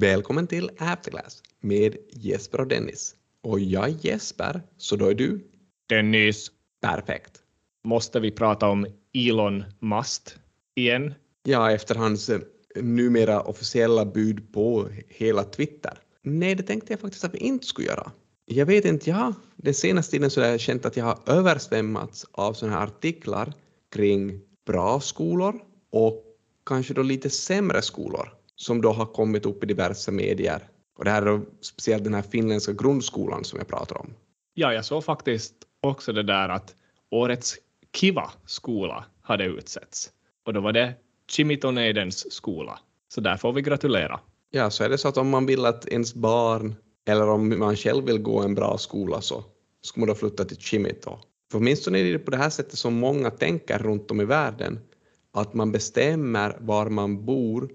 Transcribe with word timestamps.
Välkommen 0.00 0.46
till 0.46 0.70
Afterclass 0.78 1.42
med 1.60 1.96
Jesper 2.10 2.60
och 2.60 2.66
Dennis. 2.66 3.14
Och 3.42 3.60
jag 3.60 3.88
är 3.88 3.94
Jesper, 4.00 4.62
så 4.76 4.96
då 4.96 5.06
är 5.06 5.14
du? 5.14 5.50
Dennis, 5.88 6.50
Perfekt. 6.82 7.32
måste 7.84 8.20
vi 8.20 8.30
prata 8.30 8.68
om 8.68 8.86
Elon 9.14 9.64
Musk 9.78 10.22
igen? 10.74 11.14
Ja, 11.42 11.72
efter 11.72 11.94
hans 11.94 12.28
eh, 12.28 12.40
numera 12.76 13.40
officiella 13.40 14.04
bud 14.04 14.52
på 14.52 14.88
hela 15.08 15.44
Twitter. 15.44 15.98
Nej, 16.22 16.54
det 16.54 16.62
tänkte 16.62 16.92
jag 16.92 17.00
faktiskt 17.00 17.24
att 17.24 17.34
vi 17.34 17.38
inte 17.38 17.66
skulle 17.66 17.88
göra. 17.88 18.12
Jag 18.44 18.66
vet 18.66 18.84
inte, 18.84 19.10
ja, 19.10 19.34
den 19.56 19.74
senaste 19.74 20.10
tiden 20.10 20.30
så 20.30 20.40
har 20.40 20.48
jag 20.48 20.60
känt 20.60 20.86
att 20.86 20.96
jag 20.96 21.04
har 21.04 21.18
översvämmats 21.26 22.26
av 22.32 22.52
sådana 22.52 22.76
här 22.76 22.86
artiklar 22.86 23.52
kring 23.92 24.40
bra 24.66 25.00
skolor 25.00 25.60
och 25.90 26.24
kanske 26.66 26.94
då 26.94 27.02
lite 27.02 27.30
sämre 27.30 27.82
skolor 27.82 28.37
som 28.58 28.80
då 28.80 28.92
har 28.92 29.06
kommit 29.06 29.46
upp 29.46 29.64
i 29.64 29.66
diverse 29.66 30.12
medier. 30.12 30.68
Och 30.98 31.04
det 31.04 31.10
här 31.10 31.22
är 31.22 31.40
speciellt 31.60 32.04
den 32.04 32.14
här 32.14 32.22
finländska 32.22 32.72
grundskolan 32.72 33.44
som 33.44 33.58
jag 33.58 33.68
pratar 33.68 33.98
om. 33.98 34.14
Ja, 34.54 34.72
jag 34.72 34.84
såg 34.84 35.04
faktiskt 35.04 35.54
också 35.80 36.12
det 36.12 36.22
där 36.22 36.48
att 36.48 36.74
årets 37.10 37.56
Kiva-skola 37.96 39.04
hade 39.22 39.44
utsetts. 39.44 40.10
Och 40.46 40.52
då 40.52 40.60
var 40.60 40.72
det 40.72 40.94
Chimitoneidens 41.30 42.32
skola. 42.32 42.78
Så 43.08 43.20
där 43.20 43.36
får 43.36 43.52
vi 43.52 43.62
gratulera. 43.62 44.20
Ja, 44.50 44.70
så 44.70 44.84
är 44.84 44.88
det 44.88 44.98
så 44.98 45.08
att 45.08 45.16
om 45.16 45.28
man 45.28 45.46
vill 45.46 45.66
att 45.66 45.88
ens 45.88 46.14
barn 46.14 46.74
eller 47.06 47.28
om 47.28 47.58
man 47.58 47.76
själv 47.76 48.04
vill 48.04 48.18
gå 48.18 48.42
en 48.42 48.54
bra 48.54 48.78
skola 48.78 49.20
så 49.20 49.44
ska 49.82 50.00
man 50.00 50.08
då 50.08 50.14
flytta 50.14 50.44
till 50.44 50.56
Chimito. 50.56 51.18
För 51.50 51.58
åtminstone 51.58 51.98
är 51.98 52.12
det 52.12 52.18
på 52.18 52.30
det 52.30 52.36
här 52.36 52.50
sättet 52.50 52.78
som 52.78 52.94
många 52.94 53.30
tänker 53.30 53.78
runt 53.78 54.10
om 54.10 54.20
i 54.20 54.24
världen, 54.24 54.80
att 55.32 55.54
man 55.54 55.72
bestämmer 55.72 56.56
var 56.60 56.88
man 56.88 57.24
bor 57.24 57.68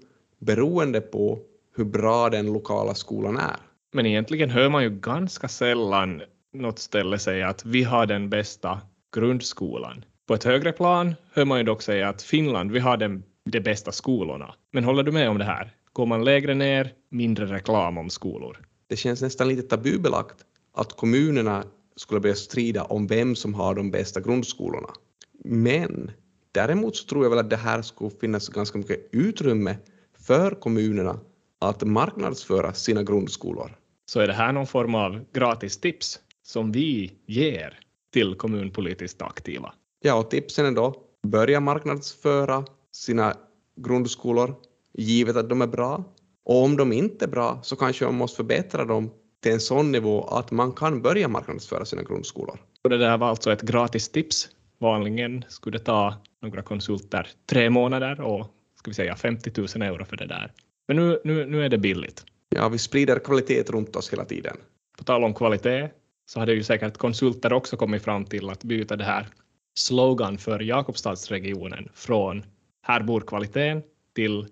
beroende 0.44 1.00
på 1.00 1.38
hur 1.76 1.84
bra 1.84 2.30
den 2.30 2.52
lokala 2.52 2.94
skolan 2.94 3.36
är. 3.36 3.56
Men 3.92 4.06
egentligen 4.06 4.50
hör 4.50 4.68
man 4.68 4.82
ju 4.82 4.90
ganska 4.90 5.48
sällan 5.48 6.22
något 6.52 6.78
ställe 6.78 7.18
säga 7.18 7.48
att 7.48 7.64
vi 7.64 7.82
har 7.82 8.06
den 8.06 8.30
bästa 8.30 8.80
grundskolan. 9.14 10.04
På 10.26 10.34
ett 10.34 10.44
högre 10.44 10.72
plan 10.72 11.14
hör 11.32 11.44
man 11.44 11.58
ju 11.58 11.64
dock 11.64 11.82
säga 11.82 12.08
att 12.08 12.22
Finland, 12.22 12.72
vi 12.72 12.78
har 12.78 12.96
den, 12.96 13.22
de 13.44 13.60
bästa 13.60 13.92
skolorna. 13.92 14.54
Men 14.72 14.84
håller 14.84 15.02
du 15.02 15.12
med 15.12 15.28
om 15.28 15.38
det 15.38 15.44
här? 15.44 15.74
Går 15.92 16.06
man 16.06 16.24
lägre 16.24 16.54
ner, 16.54 16.92
mindre 17.10 17.46
reklam 17.46 17.98
om 17.98 18.10
skolor. 18.10 18.58
Det 18.86 18.96
känns 18.96 19.22
nästan 19.22 19.48
lite 19.48 19.62
tabubelagt 19.62 20.36
att 20.74 20.96
kommunerna 20.96 21.64
skulle 21.96 22.20
börja 22.20 22.34
strida 22.34 22.84
om 22.84 23.06
vem 23.06 23.36
som 23.36 23.54
har 23.54 23.74
de 23.74 23.90
bästa 23.90 24.20
grundskolorna. 24.20 24.88
Men 25.44 26.10
däremot 26.52 26.96
så 26.96 27.06
tror 27.06 27.24
jag 27.24 27.30
väl 27.30 27.38
att 27.38 27.50
det 27.50 27.56
här 27.56 27.82
skulle 27.82 28.10
finnas 28.10 28.48
ganska 28.48 28.78
mycket 28.78 29.08
utrymme 29.12 29.76
för 30.26 30.50
kommunerna 30.50 31.18
att 31.60 31.82
marknadsföra 31.82 32.72
sina 32.72 33.02
grundskolor. 33.02 33.76
Så 34.06 34.20
är 34.20 34.26
det 34.26 34.32
här 34.32 34.52
någon 34.52 34.66
form 34.66 34.94
av 34.94 35.24
gratis 35.32 35.80
tips 35.80 36.20
som 36.42 36.72
vi 36.72 37.12
ger 37.26 37.78
till 38.12 38.34
kommunpolitiskt 38.34 39.22
aktiva? 39.22 39.72
Ja, 40.00 40.14
och 40.14 40.30
tipsen 40.30 40.66
är 40.66 40.70
då 40.70 40.94
börja 41.26 41.60
marknadsföra 41.60 42.64
sina 42.92 43.34
grundskolor 43.76 44.54
givet 44.92 45.36
att 45.36 45.48
de 45.48 45.62
är 45.62 45.66
bra. 45.66 46.04
Och 46.44 46.62
om 46.62 46.76
de 46.76 46.92
inte 46.92 47.24
är 47.24 47.28
bra 47.28 47.58
så 47.62 47.76
kanske 47.76 48.04
man 48.04 48.14
måste 48.14 48.36
förbättra 48.36 48.84
dem 48.84 49.10
till 49.42 49.52
en 49.52 49.60
sån 49.60 49.92
nivå 49.92 50.24
att 50.24 50.50
man 50.50 50.72
kan 50.72 51.02
börja 51.02 51.28
marknadsföra 51.28 51.84
sina 51.84 52.02
grundskolor. 52.02 52.60
Och 52.84 52.90
det 52.90 52.98
där 52.98 53.18
var 53.18 53.28
alltså 53.28 53.52
ett 53.52 53.62
gratis 53.62 54.08
tips. 54.08 54.48
Vanligen 54.78 55.44
skulle 55.48 55.78
det 55.78 55.84
ta 55.84 56.14
några 56.42 56.62
konsulter 56.62 57.28
tre 57.46 57.70
månader 57.70 58.20
och 58.20 58.46
ska 58.84 58.90
vi 58.90 58.94
säga 58.94 59.16
50 59.16 59.50
000 59.56 59.82
euro 59.82 60.04
för 60.04 60.16
det 60.16 60.26
där. 60.26 60.52
Men 60.88 60.96
nu, 60.96 61.20
nu, 61.24 61.46
nu 61.46 61.64
är 61.64 61.68
det 61.68 61.78
billigt. 61.78 62.24
Ja, 62.48 62.68
vi 62.68 62.78
sprider 62.78 63.18
kvalitet 63.18 63.62
runt 63.62 63.96
oss 63.96 64.12
hela 64.12 64.24
tiden. 64.24 64.56
På 64.98 65.04
tal 65.04 65.24
om 65.24 65.34
kvalitet 65.34 65.88
så 66.26 66.40
hade 66.40 66.52
ju 66.52 66.62
säkert 66.62 66.96
konsulter 66.96 67.52
också 67.52 67.76
kommit 67.76 68.02
fram 68.02 68.24
till 68.24 68.50
att 68.50 68.64
byta 68.64 68.96
det 68.96 69.04
här 69.04 69.26
slogan 69.74 70.38
för 70.38 70.60
Jakobstadsregionen 70.60 71.88
från 71.94 72.44
här 72.82 73.02
bor 73.02 73.20
kvaliteten 73.20 73.82
till 74.14 74.46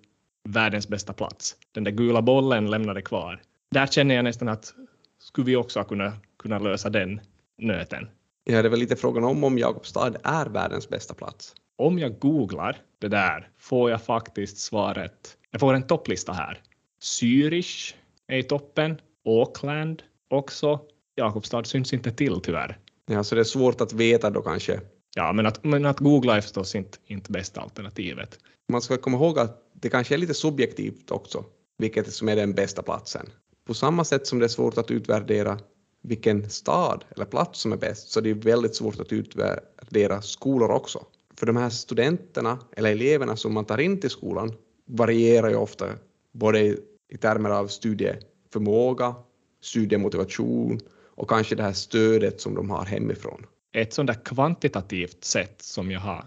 världens 0.48 0.88
bästa 0.88 1.12
plats. 1.12 1.56
Den 1.72 1.84
där 1.84 1.92
gula 1.92 2.22
bollen 2.22 2.70
lämnade 2.70 3.02
kvar. 3.02 3.42
Där 3.70 3.86
känner 3.86 4.14
jag 4.14 4.24
nästan 4.24 4.48
att 4.48 4.74
skulle 5.18 5.44
vi 5.44 5.56
också 5.56 5.84
kunna, 5.84 6.12
kunna 6.38 6.58
lösa 6.58 6.90
den 6.90 7.20
nöten. 7.58 8.08
Ja, 8.44 8.62
det 8.62 8.68
är 8.68 8.70
väl 8.70 8.80
lite 8.80 8.96
frågan 8.96 9.24
om 9.24 9.44
om 9.44 9.58
Jakobstad 9.58 10.16
är 10.22 10.46
världens 10.46 10.88
bästa 10.88 11.14
plats. 11.14 11.54
Om 11.78 11.98
jag 11.98 12.18
googlar 12.18 12.82
det 12.98 13.08
där 13.08 13.48
får 13.58 13.90
jag 13.90 14.02
faktiskt 14.02 14.58
svaret. 14.58 15.36
Jag 15.50 15.60
får 15.60 15.74
en 15.74 15.86
topplista 15.86 16.32
här. 16.32 16.62
Zürich 17.02 17.94
är 18.26 18.38
i 18.38 18.42
toppen. 18.42 19.00
Auckland 19.24 20.02
också. 20.30 20.80
Jakobstad 21.16 21.64
syns 21.64 21.92
inte 21.92 22.10
till 22.10 22.40
tyvärr. 22.40 22.78
Ja, 23.06 23.24
så 23.24 23.34
det 23.34 23.40
är 23.40 23.44
svårt 23.44 23.80
att 23.80 23.92
veta 23.92 24.30
då 24.30 24.42
kanske. 24.42 24.80
Ja, 25.14 25.32
men 25.32 25.46
att, 25.46 25.64
men 25.64 25.86
att 25.86 25.98
googla 25.98 26.36
är 26.36 26.40
förstås 26.40 26.74
inte, 26.74 26.98
inte 27.06 27.32
bästa 27.32 27.60
alternativet. 27.60 28.38
Man 28.68 28.82
ska 28.82 28.96
komma 28.96 29.16
ihåg 29.16 29.38
att 29.38 29.70
det 29.72 29.88
kanske 29.88 30.14
är 30.14 30.18
lite 30.18 30.34
subjektivt 30.34 31.10
också, 31.10 31.44
vilket 31.78 32.12
som 32.12 32.28
är 32.28 32.36
den 32.36 32.54
bästa 32.54 32.82
platsen. 32.82 33.26
På 33.66 33.74
samma 33.74 34.04
sätt 34.04 34.26
som 34.26 34.38
det 34.38 34.46
är 34.46 34.48
svårt 34.48 34.78
att 34.78 34.90
utvärdera 34.90 35.58
vilken 36.02 36.50
stad 36.50 37.04
eller 37.16 37.24
plats 37.24 37.60
som 37.60 37.72
är 37.72 37.76
bäst, 37.76 38.10
så 38.10 38.20
det 38.20 38.30
är 38.30 38.34
väldigt 38.34 38.76
svårt 38.76 39.00
att 39.00 39.12
utvärdera 39.12 40.22
skolor 40.22 40.70
också. 40.70 41.06
För 41.36 41.46
de 41.46 41.56
här 41.56 41.70
studenterna 41.70 42.58
eller 42.76 42.90
eleverna 42.92 43.36
som 43.36 43.54
man 43.54 43.64
tar 43.64 43.78
in 43.78 44.00
till 44.00 44.10
skolan 44.10 44.52
varierar 44.86 45.48
ju 45.48 45.56
ofta 45.56 45.86
både 46.32 46.60
i 47.08 47.16
termer 47.20 47.50
av 47.50 47.66
studieförmåga, 47.66 49.14
studiemotivation 49.60 50.80
och 51.06 51.28
kanske 51.28 51.54
det 51.54 51.62
här 51.62 51.72
stödet 51.72 52.40
som 52.40 52.54
de 52.54 52.70
har 52.70 52.84
hemifrån. 52.84 53.46
Ett 53.72 53.92
sånt 53.92 54.06
där 54.06 54.24
kvantitativt 54.24 55.24
sätt 55.24 55.62
som 55.62 55.90
jag 55.90 56.00
har 56.00 56.26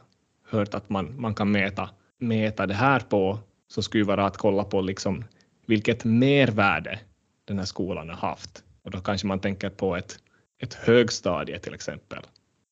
hört 0.50 0.74
att 0.74 0.90
man, 0.90 1.22
man 1.22 1.36
kan 1.36 1.52
mäta, 1.52 1.90
mäta 2.20 2.66
det 2.66 2.74
här 2.74 3.00
på 3.00 3.40
så 3.68 3.82
skulle 3.82 4.04
vara 4.04 4.26
att 4.26 4.38
kolla 4.38 4.64
på 4.64 4.82
liksom 4.82 5.24
vilket 5.66 6.04
mervärde 6.04 7.00
den 7.46 7.58
här 7.58 7.66
skolan 7.66 8.10
har 8.10 8.16
haft. 8.16 8.64
Och 8.84 8.92
då 8.92 9.02
kanske 9.02 9.28
man 9.28 9.40
tänker 9.40 9.70
på 9.70 9.96
ett, 9.96 10.20
ett 10.60 10.74
högstadie 10.74 11.60
till 11.60 11.74
exempel. 11.74 12.20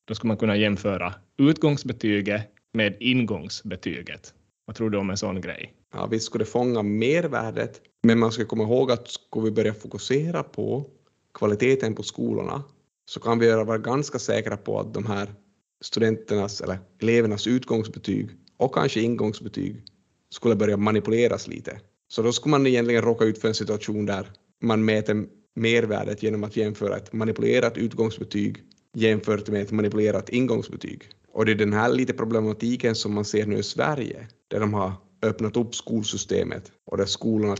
Då 0.04 0.14
skulle 0.14 0.28
man 0.28 0.36
kunna 0.36 0.56
jämföra 0.56 1.14
utgångsbetyget 1.38 2.42
med 2.72 2.96
ingångsbetyget. 3.00 4.34
Vad 4.66 4.76
tror 4.76 4.90
du 4.90 4.98
om 4.98 5.10
en 5.10 5.16
sån 5.16 5.40
grej? 5.40 5.74
Ja, 5.92 6.06
visst 6.06 6.26
skulle 6.26 6.44
det 6.44 6.50
fånga 6.50 6.82
mervärdet, 6.82 7.80
men 8.02 8.18
man 8.18 8.32
ska 8.32 8.44
komma 8.44 8.64
ihåg 8.64 8.92
att 8.92 9.08
ska 9.08 9.40
vi 9.40 9.50
börja 9.50 9.74
fokusera 9.74 10.42
på 10.42 10.86
kvaliteten 11.34 11.94
på 11.94 12.02
skolorna 12.02 12.62
så 13.06 13.20
kan 13.20 13.38
vi 13.38 13.50
vara 13.50 13.78
ganska 13.78 14.18
säkra 14.18 14.56
på 14.56 14.80
att 14.80 14.94
de 14.94 15.06
här 15.06 15.28
studenternas 15.84 16.60
eller 16.60 16.78
elevernas 17.02 17.46
utgångsbetyg 17.46 18.28
och 18.56 18.74
kanske 18.74 19.00
ingångsbetyg 19.00 19.82
skulle 20.30 20.54
börja 20.56 20.76
manipuleras 20.76 21.48
lite. 21.48 21.80
Så 22.08 22.22
då 22.22 22.32
skulle 22.32 22.50
man 22.50 22.66
egentligen 22.66 23.02
råka 23.02 23.24
ut 23.24 23.38
för 23.38 23.48
en 23.48 23.54
situation 23.54 24.06
där 24.06 24.30
man 24.62 24.84
mäter 24.84 25.26
mervärdet 25.54 26.22
genom 26.22 26.44
att 26.44 26.56
jämföra 26.56 26.96
ett 26.96 27.12
manipulerat 27.12 27.76
utgångsbetyg 27.76 28.62
jämfört 28.94 29.48
med 29.48 29.62
ett 29.62 29.72
manipulerat 29.72 30.28
ingångsbetyg. 30.28 31.02
Och 31.32 31.46
det 31.46 31.52
är 31.52 31.56
den 31.56 31.72
här 31.72 31.92
lite 31.92 32.12
problematiken 32.12 32.94
som 32.94 33.14
man 33.14 33.24
ser 33.24 33.46
nu 33.46 33.58
i 33.58 33.62
Sverige, 33.62 34.28
där 34.48 34.60
de 34.60 34.74
har 34.74 34.92
öppnat 35.22 35.56
upp 35.56 35.74
skolsystemet 35.74 36.72
och 36.86 36.96
där 36.96 37.06
skolorna 37.06 37.56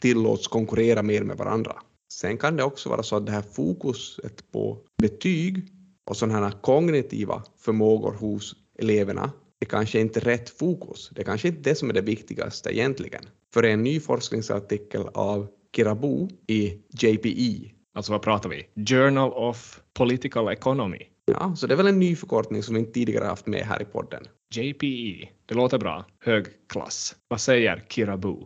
tillåts 0.00 0.48
konkurrera 0.48 1.02
mer 1.02 1.22
med 1.22 1.36
varandra. 1.36 1.76
Sen 2.12 2.38
kan 2.38 2.56
det 2.56 2.64
också 2.64 2.88
vara 2.88 3.02
så 3.02 3.16
att 3.16 3.26
det 3.26 3.32
här 3.32 3.44
fokuset 3.52 4.52
på 4.52 4.78
betyg 5.02 5.68
och 6.06 6.16
sådana 6.16 6.48
här 6.48 6.62
kognitiva 6.62 7.42
förmågor 7.58 8.12
hos 8.12 8.56
eleverna 8.78 9.32
det 9.64 9.66
kanske 9.66 10.00
inte 10.00 10.20
är 10.20 10.24
rätt 10.24 10.50
fokus. 10.50 11.10
Det 11.14 11.20
är 11.20 11.24
kanske 11.24 11.48
inte 11.48 11.60
är 11.60 11.72
det 11.72 11.74
som 11.74 11.90
är 11.90 11.94
det 11.94 12.00
viktigaste 12.00 12.76
egentligen. 12.76 13.24
För 13.54 13.62
en 13.62 13.82
ny 13.82 14.00
forskningsartikel 14.00 15.08
av 15.14 15.46
Kirabu 15.76 16.28
i 16.46 16.78
JPE. 17.02 17.70
Alltså 17.94 18.12
vad 18.12 18.22
pratar 18.22 18.48
vi? 18.48 18.66
Journal 18.84 19.32
of 19.32 19.80
Political 19.92 20.48
Economy. 20.48 20.98
Ja, 21.26 21.56
så 21.56 21.66
det 21.66 21.74
är 21.74 21.76
väl 21.76 21.86
en 21.86 21.98
ny 21.98 22.16
förkortning 22.16 22.62
som 22.62 22.74
vi 22.74 22.80
inte 22.80 22.92
tidigare 22.92 23.24
haft 23.24 23.46
med 23.46 23.60
här 23.60 23.82
i 23.82 23.84
podden. 23.84 24.22
JPE. 24.54 25.28
Det 25.46 25.54
låter 25.54 25.78
bra. 25.78 26.04
Hög 26.20 26.46
klass. 26.68 27.16
Vad 27.28 27.40
säger 27.40 27.84
Kirabu? 27.88 28.36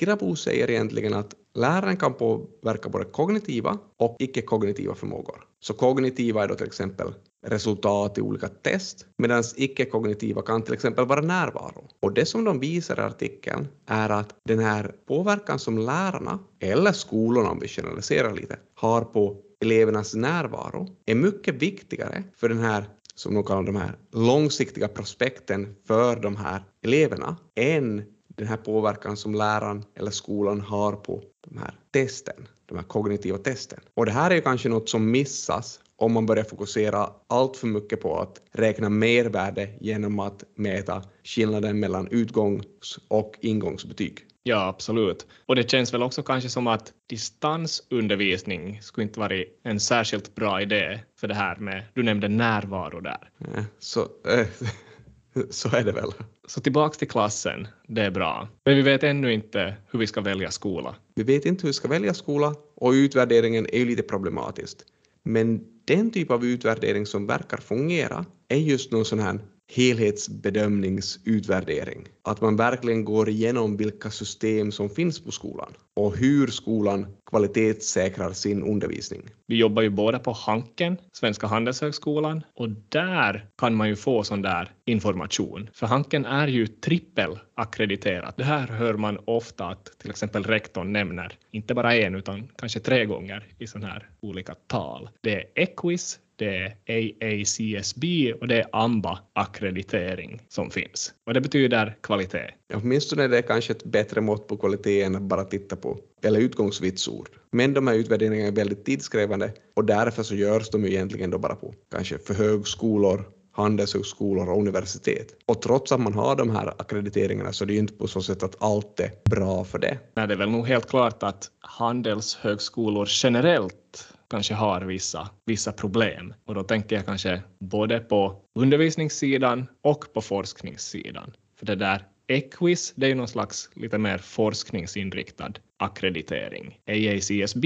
Kirabu 0.00 0.36
säger 0.36 0.70
egentligen 0.70 1.14
att 1.14 1.34
läraren 1.54 1.96
kan 1.96 2.14
påverka 2.14 2.88
både 2.88 3.04
kognitiva 3.04 3.78
och 3.96 4.16
icke-kognitiva 4.18 4.94
förmågor. 4.94 5.44
Så 5.60 5.74
kognitiva 5.74 6.44
är 6.44 6.48
då 6.48 6.54
till 6.54 6.66
exempel 6.66 7.14
resultat 7.46 8.18
i 8.18 8.20
olika 8.20 8.48
test, 8.48 9.06
medan 9.18 9.44
icke-kognitiva 9.56 10.42
kan 10.42 10.62
till 10.62 10.74
exempel 10.74 11.06
vara 11.06 11.20
närvaro. 11.20 11.88
Och 12.00 12.12
det 12.12 12.26
som 12.26 12.44
de 12.44 12.60
visar 12.60 12.98
i 12.98 13.02
artikeln 13.02 13.68
är 13.86 14.10
att 14.10 14.34
den 14.44 14.58
här 14.58 14.94
påverkan 15.08 15.58
som 15.58 15.78
lärarna, 15.78 16.38
eller 16.60 16.92
skolorna 16.92 17.50
om 17.50 17.58
vi 17.58 17.68
generaliserar 17.68 18.34
lite, 18.34 18.58
har 18.74 19.02
på 19.02 19.36
elevernas 19.60 20.14
närvaro 20.14 20.88
är 21.06 21.14
mycket 21.14 21.54
viktigare 21.54 22.24
för 22.36 22.48
den 22.48 22.58
här 22.58 22.84
som 23.14 23.34
de 23.34 23.44
kallar 23.44 23.62
de 23.62 23.76
här 23.76 23.96
långsiktiga 24.12 24.88
prospekten 24.88 25.74
för 25.86 26.16
de 26.16 26.36
här 26.36 26.62
eleverna 26.82 27.36
än 27.54 28.04
den 28.36 28.46
här 28.46 28.56
påverkan 28.56 29.16
som 29.16 29.34
läraren 29.34 29.84
eller 29.94 30.10
skolan 30.10 30.60
har 30.60 30.92
på 30.92 31.22
de 31.48 31.58
här 31.58 31.74
testen, 31.92 32.48
de 32.66 32.76
här 32.76 32.84
kognitiva 32.84 33.38
testen. 33.38 33.80
Och 33.94 34.06
det 34.06 34.12
här 34.12 34.30
är 34.30 34.34
ju 34.34 34.40
kanske 34.40 34.68
något 34.68 34.88
som 34.88 35.10
missas 35.10 35.80
om 35.98 36.12
man 36.12 36.26
börjar 36.26 36.44
fokusera 36.44 37.10
allt 37.26 37.56
för 37.56 37.66
mycket 37.66 38.00
på 38.00 38.20
att 38.20 38.40
räkna 38.52 38.88
mervärde 38.88 39.68
genom 39.80 40.18
att 40.18 40.44
mäta 40.54 41.02
skillnaden 41.24 41.80
mellan 41.80 42.08
utgångs 42.10 42.98
och 43.08 43.34
ingångsbetyg. 43.40 44.24
Ja, 44.42 44.66
absolut. 44.66 45.26
Och 45.46 45.56
det 45.56 45.70
känns 45.70 45.94
väl 45.94 46.02
också 46.02 46.22
kanske 46.22 46.50
som 46.50 46.66
att 46.66 46.92
distansundervisning 47.06 48.82
skulle 48.82 49.06
inte 49.06 49.20
vara 49.20 49.34
en 49.62 49.80
särskilt 49.80 50.34
bra 50.34 50.62
idé 50.62 51.00
för 51.20 51.28
det 51.28 51.34
här 51.34 51.56
med, 51.56 51.84
du 51.94 52.02
nämnde 52.02 52.28
närvaro 52.28 53.00
där. 53.00 53.30
Ja, 53.38 53.64
så, 53.78 54.00
äh, 54.00 54.46
så 55.50 55.76
är 55.76 55.84
det 55.84 55.92
väl. 55.92 56.10
Så 56.46 56.60
tillbaks 56.60 56.98
till 56.98 57.08
klassen, 57.08 57.68
det 57.88 58.02
är 58.02 58.10
bra. 58.10 58.48
Men 58.64 58.76
vi 58.76 58.82
vet 58.82 59.02
ännu 59.02 59.32
inte 59.32 59.76
hur 59.90 59.98
vi 59.98 60.06
ska 60.06 60.20
välja 60.20 60.50
skola. 60.50 60.94
Vi 61.14 61.22
vet 61.22 61.44
inte 61.44 61.62
hur 61.62 61.68
vi 61.68 61.72
ska 61.72 61.88
välja 61.88 62.14
skola 62.14 62.54
och 62.74 62.90
utvärderingen 62.90 63.66
är 63.72 63.78
ju 63.78 63.84
lite 63.84 64.02
problematiskt. 64.02 64.84
Men 65.22 65.77
den 65.88 66.10
typ 66.10 66.30
av 66.30 66.44
utvärdering 66.44 67.06
som 67.06 67.26
verkar 67.26 67.56
fungera 67.58 68.24
är 68.48 68.56
just 68.56 68.92
någon 68.92 69.04
sån 69.04 69.18
här 69.18 69.40
helhetsbedömningsutvärdering. 69.72 72.06
Att 72.22 72.40
man 72.40 72.56
verkligen 72.56 73.04
går 73.04 73.28
igenom 73.28 73.76
vilka 73.76 74.10
system 74.10 74.72
som 74.72 74.90
finns 74.90 75.24
på 75.24 75.30
skolan 75.30 75.72
och 75.94 76.16
hur 76.16 76.46
skolan 76.46 77.06
kvalitetssäkrar 77.30 78.32
sin 78.32 78.62
undervisning. 78.62 79.22
Vi 79.46 79.56
jobbar 79.56 79.82
ju 79.82 79.90
båda 79.90 80.18
på 80.18 80.32
Hanken, 80.32 80.96
Svenska 81.12 81.46
Handelshögskolan, 81.46 82.42
och 82.54 82.68
där 82.88 83.46
kan 83.58 83.74
man 83.74 83.88
ju 83.88 83.96
få 83.96 84.24
sån 84.24 84.42
där 84.42 84.70
information. 84.84 85.70
För 85.72 85.86
Hanken 85.86 86.26
är 86.26 86.48
ju 86.48 86.66
trippelackrediterat. 86.66 88.36
Det 88.36 88.44
här 88.44 88.66
hör 88.66 88.94
man 88.94 89.18
ofta 89.24 89.66
att 89.66 89.98
till 89.98 90.10
exempel 90.10 90.44
rektorn 90.44 90.92
nämner, 90.92 91.32
inte 91.50 91.74
bara 91.74 91.96
en 91.96 92.14
utan 92.14 92.48
kanske 92.56 92.80
tre 92.80 93.04
gånger 93.04 93.46
i 93.58 93.66
sådana 93.66 93.88
här 93.88 94.10
olika 94.20 94.54
tal. 94.54 95.10
Det 95.20 95.34
är 95.34 95.44
Equis, 95.54 96.18
det 96.38 96.72
är 96.86 97.12
AACSB 97.22 98.32
och 98.40 98.48
det 98.48 98.60
är 98.60 98.66
AMBA-akkreditering 98.72 100.40
som 100.48 100.70
finns. 100.70 101.12
Och 101.26 101.34
det 101.34 101.40
betyder 101.40 101.96
kvalitet. 102.02 102.50
Åtminstone 102.74 103.22
är 103.24 103.28
det 103.28 103.42
kanske 103.42 103.72
ett 103.72 103.84
bättre 103.84 104.20
mått 104.20 104.48
på 104.48 104.56
kvalitet 104.56 105.02
än 105.02 105.16
att 105.16 105.22
bara 105.22 105.44
titta 105.44 105.76
på 105.76 105.98
eller 106.22 106.40
utgångsvitsord. 106.40 107.28
Men 107.52 107.74
de 107.74 107.86
här 107.86 107.94
utvärderingarna 107.94 108.48
är 108.48 108.52
väldigt 108.52 108.84
tidskrävande 108.84 109.52
och 109.76 109.84
därför 109.84 110.22
så 110.22 110.34
görs 110.34 110.70
de 110.70 110.84
ju 110.84 110.90
egentligen 110.90 111.30
då 111.30 111.38
bara 111.38 111.54
på 111.54 111.74
kanske 111.90 112.18
för 112.18 112.34
högskolor, 112.34 113.24
handelshögskolor 113.52 114.48
och 114.48 114.58
universitet. 114.58 115.26
Och 115.46 115.62
trots 115.62 115.92
att 115.92 116.00
man 116.00 116.14
har 116.14 116.36
de 116.36 116.50
här 116.50 116.74
akkrediteringarna 116.78 117.52
så 117.52 117.64
är 117.64 117.66
det 117.66 117.72
ju 117.72 117.78
inte 117.78 117.94
på 117.94 118.08
så 118.08 118.22
sätt 118.22 118.42
att 118.42 118.62
allt 118.62 119.00
är 119.00 119.10
bra 119.30 119.64
för 119.64 119.78
det. 119.78 119.98
Nej, 120.14 120.26
det 120.28 120.34
är 120.34 120.38
väl 120.38 120.50
nog 120.50 120.66
helt 120.66 120.88
klart 120.88 121.22
att 121.22 121.50
handelshögskolor 121.60 123.06
generellt 123.22 124.08
kanske 124.30 124.54
har 124.54 124.80
vissa, 124.80 125.30
vissa 125.44 125.72
problem. 125.72 126.34
Och 126.44 126.54
då 126.54 126.62
tänker 126.62 126.96
jag 126.96 127.06
kanske 127.06 127.42
både 127.60 128.00
på 128.00 128.42
undervisningssidan 128.54 129.66
och 129.82 130.12
på 130.12 130.20
forskningssidan. 130.20 131.32
För 131.58 131.66
det 131.66 131.74
där 131.74 132.04
Equis, 132.30 132.92
det 132.96 133.06
är 133.06 133.08
ju 133.08 133.14
någon 133.14 133.28
slags 133.28 133.70
lite 133.74 133.98
mer 133.98 134.18
forskningsinriktad 134.18 135.52
akkreditering. 135.76 136.78
AACSB, 136.86 137.64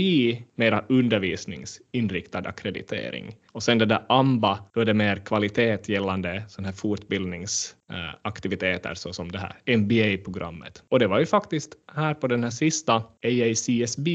mera 0.54 0.84
undervisningsinriktad 0.88 2.38
akkreditering. 2.38 3.36
Och 3.52 3.62
sen 3.62 3.78
det 3.78 3.86
där 3.86 4.04
AMBA, 4.08 4.58
då 4.74 4.80
är 4.80 4.84
det 4.84 4.94
mer 4.94 5.16
kvalitet 5.16 5.88
gällande 5.88 6.44
sådana 6.48 6.68
här 6.68 6.74
fortbildningsaktiviteter 6.74 8.90
eh, 8.90 8.94
såsom 8.94 9.32
det 9.32 9.38
här 9.38 9.76
MBA-programmet. 9.76 10.82
Och 10.88 10.98
det 10.98 11.06
var 11.06 11.18
ju 11.18 11.26
faktiskt 11.26 11.72
här 11.94 12.14
på 12.14 12.26
den 12.26 12.42
här 12.42 12.50
sista 12.50 13.02
AACSB 13.24 14.08